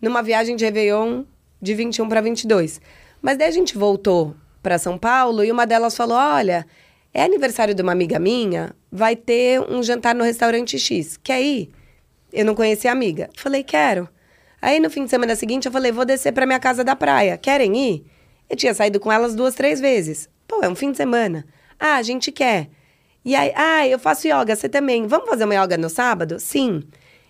[0.00, 1.24] numa viagem de Réveillon
[1.60, 2.80] de 21 para 22.
[3.22, 6.66] Mas daí a gente voltou para São Paulo e uma delas falou: Olha,
[7.14, 11.16] é aniversário de uma amiga minha, vai ter um jantar no restaurante X.
[11.16, 11.70] Quer ir?
[12.32, 13.30] Eu não conheci a amiga.
[13.36, 14.08] Falei: Quero.
[14.60, 17.38] Aí no fim de semana seguinte eu falei: Vou descer para minha casa da praia.
[17.38, 18.04] Querem ir?
[18.50, 20.28] Eu tinha saído com elas duas, três vezes.
[20.52, 21.46] Pô, é um fim de semana.
[21.80, 22.68] Ah, a gente quer.
[23.24, 25.06] E aí, ah, eu faço yoga, você também.
[25.06, 26.38] Vamos fazer uma yoga no sábado?
[26.38, 26.82] Sim.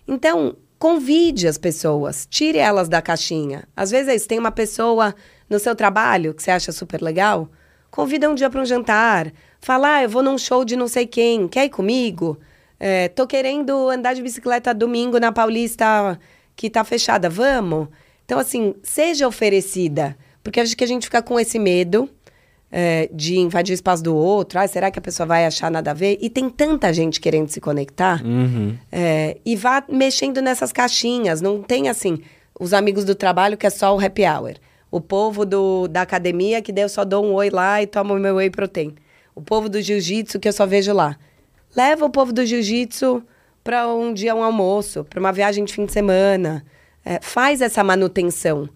[0.05, 3.63] Então, convide as pessoas, tire elas da caixinha.
[3.77, 5.15] Às vezes, tem uma pessoa
[5.49, 7.47] no seu trabalho que você acha super legal,
[7.89, 9.31] convida um dia para um jantar.
[9.61, 12.37] Fala, ah, eu vou num show de não sei quem, quer ir comigo?
[12.77, 16.19] É, tô querendo andar de bicicleta domingo na Paulista
[16.57, 17.87] que tá fechada, vamos?
[18.25, 20.17] Então, assim, seja oferecida.
[20.43, 22.09] Porque acho que a gente fica com esse medo
[22.75, 24.57] é, de invadir o espaço do outro.
[24.57, 26.17] Ah, será que a pessoa vai achar nada a ver?
[26.19, 28.25] E tem tanta gente querendo se conectar.
[28.25, 28.75] Uhum.
[28.91, 31.39] É, e vá mexendo nessas caixinhas.
[31.39, 32.17] Não tem assim,
[32.59, 34.55] os amigos do trabalho que é só o happy hour.
[34.89, 38.15] O povo do, da academia que daí eu só dou um oi lá e tomo
[38.15, 38.95] meu whey protein.
[39.35, 41.15] O povo do jiu-jitsu que eu só vejo lá.
[41.75, 43.21] Leva o povo do jiu-jitsu
[43.63, 46.65] para um dia um almoço, para uma viagem de fim de semana.
[47.05, 48.67] É, faz essa manutenção.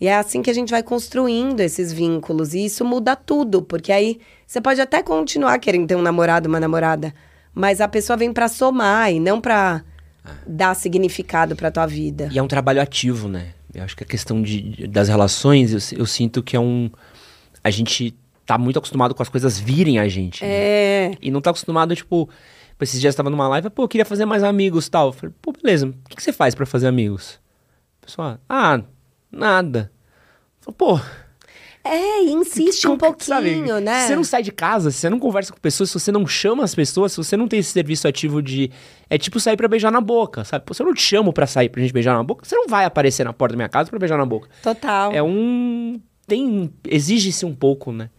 [0.00, 2.54] E é assim que a gente vai construindo esses vínculos.
[2.54, 6.60] E isso muda tudo, porque aí você pode até continuar querendo ter um namorado, uma
[6.60, 7.12] namorada,
[7.52, 9.82] mas a pessoa vem para somar e não para
[10.24, 10.30] ah.
[10.46, 12.28] dar significado para tua vida.
[12.32, 13.54] E é um trabalho ativo, né?
[13.74, 16.90] Eu acho que a questão de, das relações, eu, eu sinto que é um.
[17.62, 18.14] A gente
[18.46, 20.42] tá muito acostumado com as coisas virem a gente.
[20.42, 20.50] Né?
[20.50, 21.08] É.
[21.10, 21.16] Né?
[21.20, 22.28] E não tá acostumado, tipo.
[22.80, 25.08] Esses dias eu tava numa live, pô, eu queria fazer mais amigos tal.
[25.08, 27.40] Eu falei, pô, beleza, o que, que você faz para fazer amigos?
[28.00, 28.80] Pessoal, ah,
[29.30, 29.90] Nada.
[30.76, 31.00] Pô.
[31.84, 34.00] É, insiste um pouquinho, sabe, né?
[34.00, 36.26] Se você não sai de casa, se você não conversa com pessoas, se você não
[36.26, 38.70] chama as pessoas, se você não tem esse serviço ativo de.
[39.08, 40.64] É tipo sair para beijar na boca, sabe?
[40.66, 42.66] Pô, se eu não te chamo para sair pra gente beijar na boca, você não
[42.66, 44.48] vai aparecer na porta da minha casa para beijar na boca.
[44.62, 45.12] Total.
[45.12, 45.98] É um.
[46.26, 46.70] Tem.
[46.86, 48.10] Exige-se um pouco, né?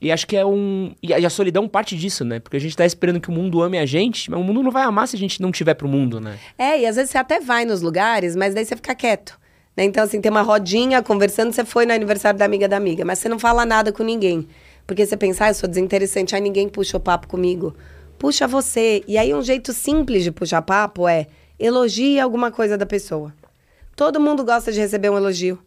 [0.00, 0.94] E acho que é um.
[1.02, 2.38] E a, e a solidão parte disso, né?
[2.38, 4.70] Porque a gente tá esperando que o mundo ame a gente, mas o mundo não
[4.70, 6.38] vai amar se a gente não tiver pro mundo, né?
[6.56, 9.38] É, e às vezes você até vai nos lugares, mas daí você fica quieto.
[9.76, 9.84] Né?
[9.84, 13.18] Então, assim, tem uma rodinha conversando, você foi no aniversário da amiga da amiga, mas
[13.18, 14.48] você não fala nada com ninguém.
[14.86, 17.74] Porque você pensa, ah, eu sou desinteressante, aí ninguém puxa o papo comigo.
[18.18, 19.02] Puxa você.
[19.06, 21.26] E aí, um jeito simples de puxar papo é
[21.58, 23.34] elogie alguma coisa da pessoa.
[23.94, 25.58] Todo mundo gosta de receber um elogio.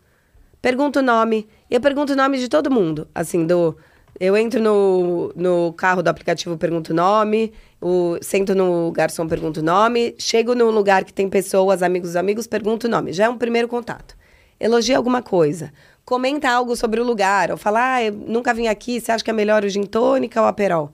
[0.61, 1.47] Pergunta o nome.
[1.69, 3.07] Eu pergunto o nome de todo mundo.
[3.13, 3.75] Assim, do.
[4.19, 7.53] Eu entro no, no carro do aplicativo, pergunto o nome.
[7.81, 10.15] O, sento no garçom, pergunto o nome.
[10.17, 13.13] Chego num lugar que tem pessoas, amigos, amigos, pergunto o nome.
[13.13, 14.17] Já é um primeiro contato.
[14.59, 15.71] Elogia alguma coisa.
[16.03, 17.51] Comenta algo sobre o lugar.
[17.51, 20.41] Ou fala, ah, eu nunca vim aqui, você acha que é melhor o gin tônica
[20.41, 20.91] ou a perol?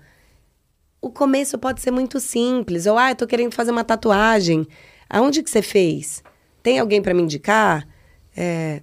[1.01, 2.85] O começo pode ser muito simples.
[2.85, 4.67] Ou, ah, eu tô querendo fazer uma tatuagem.
[5.09, 6.23] Aonde que você fez?
[6.61, 7.87] Tem alguém para me indicar?
[8.35, 8.81] É...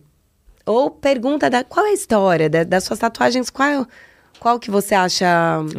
[0.64, 3.86] Ou pergunta da qual é a história da, das suas tatuagens, qual
[4.43, 5.24] qual que você acha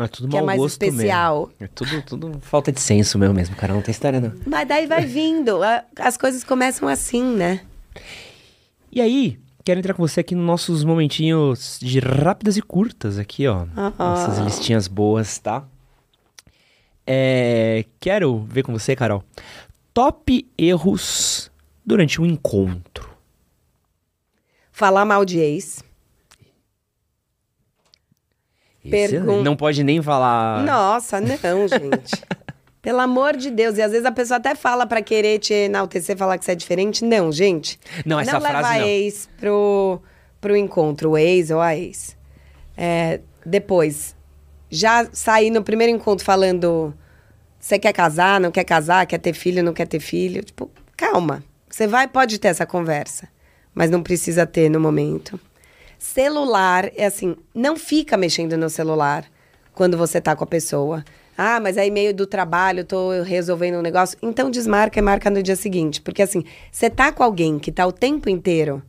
[0.02, 1.48] É tudo que é mais especial?
[1.48, 1.54] mesmo.
[1.60, 3.74] É tudo, tudo falta de senso meu mesmo, cara.
[3.74, 4.32] Não tem história, não.
[4.46, 5.60] Mas daí vai vindo,
[6.00, 7.60] as coisas começam assim, né?
[8.90, 13.46] E aí, quero entrar com você aqui nos nossos momentinhos de rápidas e curtas aqui,
[13.48, 13.66] ó.
[14.16, 15.66] Essas listinhas boas, tá?
[17.06, 19.26] É, quero ver com você, Carol.
[19.94, 21.52] Top erros
[21.86, 23.10] durante um encontro.
[24.72, 25.84] Falar mal de ex.
[28.90, 30.64] Pergun- Não pode nem falar.
[30.64, 32.22] Nossa, não, gente.
[32.82, 33.78] Pelo amor de Deus.
[33.78, 36.56] E às vezes a pessoa até fala pra querer te enaltecer, falar que você é
[36.56, 37.04] diferente.
[37.06, 37.80] Não, gente.
[38.06, 38.88] Não, essa não frase leva não.
[38.88, 40.02] ex pro,
[40.42, 42.18] pro encontro, o ex ou a ex.
[42.76, 44.16] É, depois,
[44.70, 46.94] já sair no primeiro encontro falando
[47.60, 50.44] você quer casar, não quer casar, quer ter filho, não quer ter filho.
[50.44, 51.42] Tipo, calma.
[51.70, 53.30] Você vai, pode ter essa conversa,
[53.74, 55.40] mas não precisa ter no momento.
[56.04, 59.24] Celular, é assim, não fica mexendo no celular
[59.74, 61.02] quando você tá com a pessoa.
[61.38, 64.18] Ah, mas aí meio do trabalho, tô resolvendo um negócio.
[64.22, 66.02] Então desmarca e marca no dia seguinte.
[66.02, 68.84] Porque assim, você tá com alguém que tá o tempo inteiro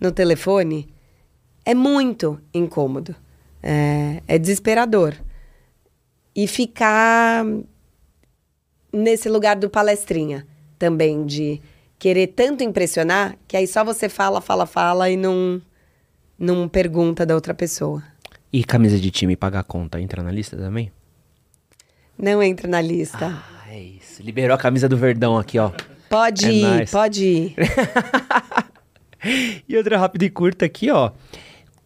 [0.00, 0.88] no telefone,
[1.66, 3.14] é muito incômodo.
[3.62, 5.14] É, é desesperador.
[6.34, 7.44] E ficar
[8.90, 10.46] nesse lugar do palestrinha
[10.78, 11.60] também, de
[11.98, 15.60] querer tanto impressionar, que aí só você fala, fala, fala e não,
[16.44, 18.02] não pergunta da outra pessoa.
[18.52, 20.92] E camisa de time pagar conta entra na lista também?
[22.16, 23.42] Não entra na lista.
[23.62, 24.22] Ah, é isso.
[24.22, 25.72] Liberou a camisa do Verdão aqui, ó.
[26.08, 26.92] pode é ir, nice.
[26.92, 27.54] pode ir.
[29.66, 31.10] E outra rápida e curta aqui, ó.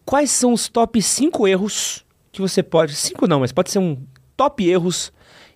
[0.05, 2.95] Quais são os top 5 erros que você pode.
[2.95, 3.97] 5 não, mas pode ser um
[4.37, 5.13] top erros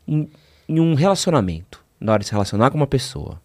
[0.06, 0.28] em,
[0.68, 1.82] em um relacionamento.
[1.98, 3.40] Na hora de se relacionar com uma pessoa.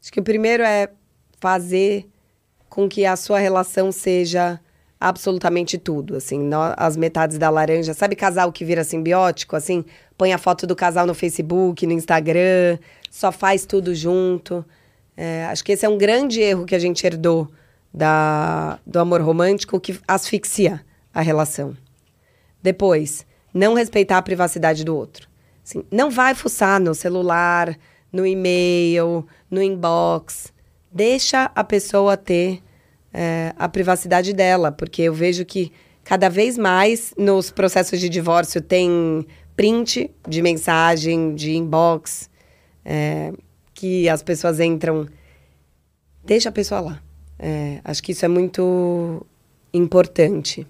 [0.00, 0.90] Acho que o primeiro é
[1.38, 2.08] fazer
[2.76, 4.60] com que a sua relação seja
[5.00, 7.94] absolutamente tudo, assim, nó- as metades da laranja.
[7.94, 9.82] Sabe casal que vira simbiótico, assim?
[10.18, 12.78] Põe a foto do casal no Facebook, no Instagram,
[13.10, 14.62] só faz tudo junto.
[15.16, 17.50] É, acho que esse é um grande erro que a gente herdou
[17.94, 21.74] da, do amor romântico que asfixia a relação.
[22.62, 23.24] Depois,
[23.54, 25.26] não respeitar a privacidade do outro.
[25.64, 27.74] Assim, não vai fuçar no celular,
[28.12, 30.52] no e-mail, no inbox.
[30.92, 32.62] Deixa a pessoa ter
[33.16, 35.72] é, a privacidade dela, porque eu vejo que
[36.04, 42.28] cada vez mais nos processos de divórcio tem print de mensagem, de inbox,
[42.84, 43.32] é,
[43.72, 45.08] que as pessoas entram.
[46.22, 47.02] Deixa a pessoa lá.
[47.38, 49.26] É, acho que isso é muito
[49.72, 50.66] importante.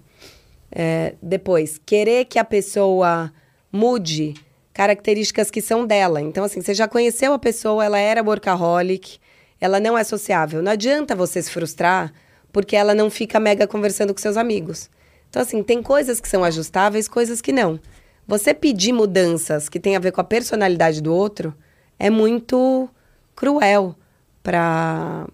[0.71, 3.31] É, depois, querer que a pessoa
[3.69, 4.35] mude
[4.73, 6.21] características que são dela.
[6.21, 9.19] Então, assim, você já conheceu a pessoa, ela era workaholic,
[9.59, 10.61] ela não é sociável.
[10.61, 12.13] Não adianta você se frustrar
[12.57, 14.89] porque ela não fica mega conversando com seus amigos.
[15.29, 17.79] Então, assim, tem coisas que são ajustáveis, coisas que não.
[18.27, 21.53] Você pedir mudanças que têm a ver com a personalidade do outro
[21.99, 22.89] é muito
[23.35, 23.95] cruel
[24.41, 25.27] para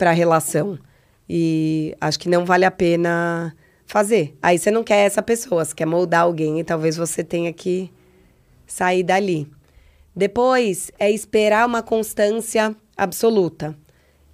[0.00, 0.76] a relação.
[1.30, 3.54] E acho que não vale a pena
[3.86, 4.36] fazer.
[4.42, 7.88] Aí você não quer essa pessoa, você quer moldar alguém e talvez você tenha que
[8.66, 9.48] sair dali.
[10.16, 13.78] Depois é esperar uma constância absoluta.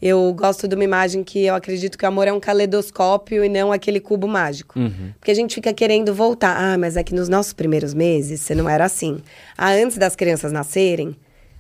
[0.03, 3.49] Eu gosto de uma imagem que eu acredito que o amor é um caleidoscópio e
[3.49, 4.79] não aquele cubo mágico.
[5.19, 6.57] Porque a gente fica querendo voltar.
[6.57, 9.21] Ah, mas é que nos nossos primeiros meses você não era assim.
[9.59, 11.15] Ah, antes das crianças nascerem,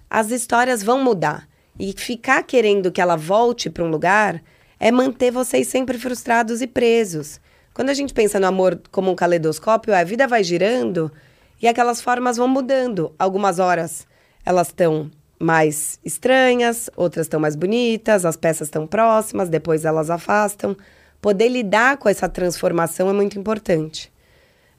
[0.09, 1.47] as histórias vão mudar.
[1.79, 4.43] E ficar querendo que ela volte para um lugar
[4.79, 7.41] é manter vocês sempre frustrados e presos.
[7.75, 11.13] Quando a gente pensa no amor como um caleidoscópio, a vida vai girando
[11.61, 13.15] e aquelas formas vão mudando.
[13.19, 14.07] Algumas horas
[14.45, 15.11] elas estão
[15.41, 20.77] mais estranhas, outras estão mais bonitas, as peças estão próximas, depois elas afastam.
[21.21, 24.13] Poder lidar com essa transformação é muito importante.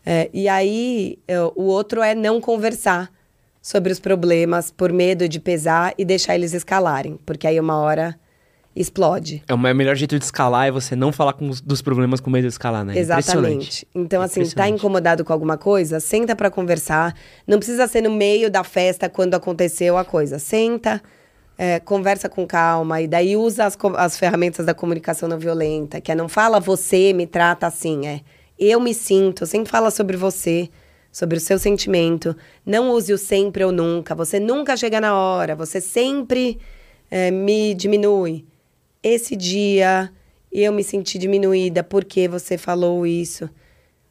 [0.06, 3.12] É, e aí, eu- o outro é não conversar
[3.62, 8.20] sobre os problemas por medo de pesar e deixar eles escalarem, porque aí uma hora
[8.76, 9.44] explode.
[9.48, 12.30] É o melhor jeito de escalar é você não falar com os- dos problemas com
[12.30, 12.98] medo de escalar, né?
[12.98, 13.88] Exatamente.
[13.94, 16.00] Então, assim, tá incomodado com alguma coisa?
[16.00, 17.14] Senta pra conversar.
[17.46, 20.40] Não precisa ser no meio da festa quando aconteceu a coisa.
[20.40, 21.02] Senta,
[21.58, 26.12] é, conversa com calma e daí usa as, as ferramentas da comunicação não violenta, que
[26.12, 28.22] é não fala você me trata assim, é
[28.58, 29.46] eu me sinto.
[29.46, 30.70] Sempre fala sobre você,
[31.12, 32.36] sobre o seu sentimento.
[32.66, 34.16] Não use o sempre ou nunca.
[34.16, 35.56] Você nunca chega na hora.
[35.56, 36.58] Você sempre
[37.10, 38.46] é, me diminui
[39.04, 40.12] esse dia
[40.52, 43.50] eu me senti diminuída porque você falou isso.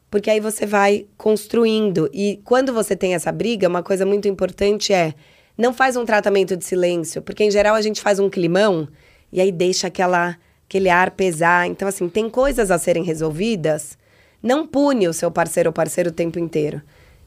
[0.09, 2.09] Porque aí você vai construindo.
[2.11, 5.13] E quando você tem essa briga, uma coisa muito importante é
[5.57, 8.87] não faz um tratamento de silêncio, porque em geral a gente faz um climão
[9.31, 10.37] e aí deixa aquela,
[10.67, 11.67] aquele ar pesar.
[11.67, 13.97] Então, assim, tem coisas a serem resolvidas.
[14.41, 16.81] Não pune o seu parceiro ou parceiro o tempo inteiro.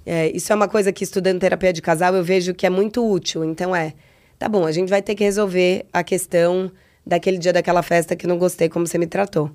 [0.05, 3.09] É, isso é uma coisa que estudando terapia de casal eu vejo que é muito
[3.09, 3.45] útil.
[3.45, 3.95] Então é,
[4.39, 6.71] tá bom, a gente vai ter que resolver a questão
[7.07, 9.51] daquele dia daquela festa que não gostei como você me tratou.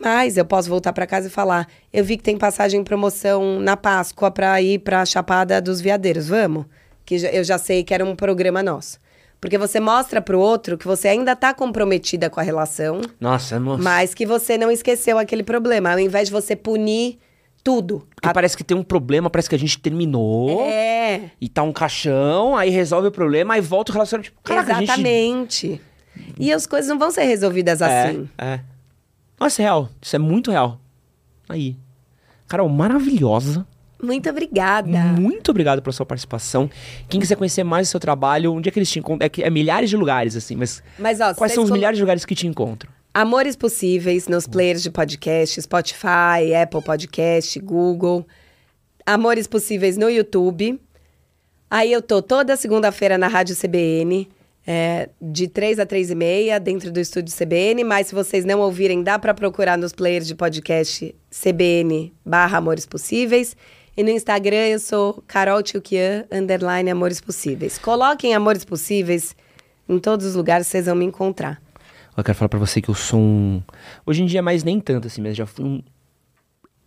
[0.00, 3.60] Mas eu posso voltar para casa e falar: eu vi que tem passagem em promoção
[3.60, 6.64] na Páscoa para ir para a Chapada dos Veadeiros, vamos?
[7.04, 8.98] Que eu já sei que era um programa nosso.
[9.40, 13.82] Porque você mostra pro outro que você ainda tá comprometida com a relação, Nossa, nossa.
[13.82, 15.90] mas que você não esqueceu aquele problema.
[15.90, 17.18] Ao invés de você punir
[17.64, 18.06] tudo.
[18.14, 20.62] Porque A- parece que tem um problema, parece que a gente terminou.
[20.62, 24.30] É, E tá um caixão, aí resolve o problema, aí volta o relacionamento.
[24.30, 25.80] Tipo, caraca, a gente...
[26.38, 28.28] E as coisas não vão ser resolvidas É, assim.
[28.38, 28.60] é.
[29.40, 29.88] Nossa, é real.
[30.00, 30.80] Isso é muito real.
[31.48, 31.76] Aí.
[32.48, 33.66] Carol, maravilhosa.
[34.02, 34.88] Muito obrigada.
[34.88, 36.68] Muito obrigado pela sua participação.
[37.08, 39.24] Quem quiser conhecer mais o seu trabalho, onde é que eles te encontram?
[39.24, 40.82] É, que é milhares de lugares, assim, mas.
[40.98, 42.90] Mas, ó, quais são os colo- milhares de lugares que te encontram?
[43.14, 48.26] Amores Possíveis nos players de podcast, Spotify, Apple Podcast, Google.
[49.06, 50.80] Amores Possíveis no YouTube.
[51.70, 54.28] Aí eu tô toda segunda-feira na Rádio CBN,
[54.66, 57.84] é, de 3 a 3 e meia, dentro do estúdio CBN.
[57.84, 62.86] Mas se vocês não ouvirem, dá pra procurar nos players de podcast CBN barra Amores
[62.86, 63.56] Possíveis.
[63.96, 67.76] E no Instagram eu sou Carol Tchukian, underline Amores Possíveis.
[67.78, 69.36] Coloquem Amores Possíveis
[69.88, 71.60] em todos os lugares, vocês vão me encontrar.
[72.16, 73.62] Eu quero falar pra você que eu sou um.
[74.06, 75.82] Hoje em dia, mais nem tanto, assim, mas já fui um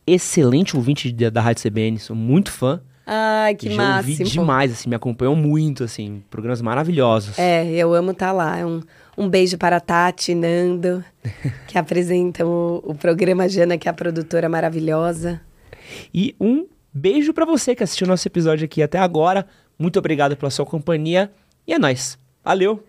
[0.06, 2.82] excelente ouvinte da, da Rádio CBN, sou muito fã.
[3.06, 4.20] Ai, que já máximo.
[4.20, 7.38] ouvi demais, assim, me acompanhou muito, assim, programas maravilhosos.
[7.38, 8.56] É, eu amo estar lá.
[8.66, 8.82] Um,
[9.16, 11.04] um beijo para a Tati, Nando,
[11.68, 15.40] que apresentam o, o programa Jana, que é a produtora maravilhosa.
[16.14, 19.46] E um beijo pra você que assistiu nosso episódio aqui até agora.
[19.78, 21.32] Muito obrigado pela sua companhia.
[21.68, 22.18] E é nóis.
[22.44, 22.84] Valeu!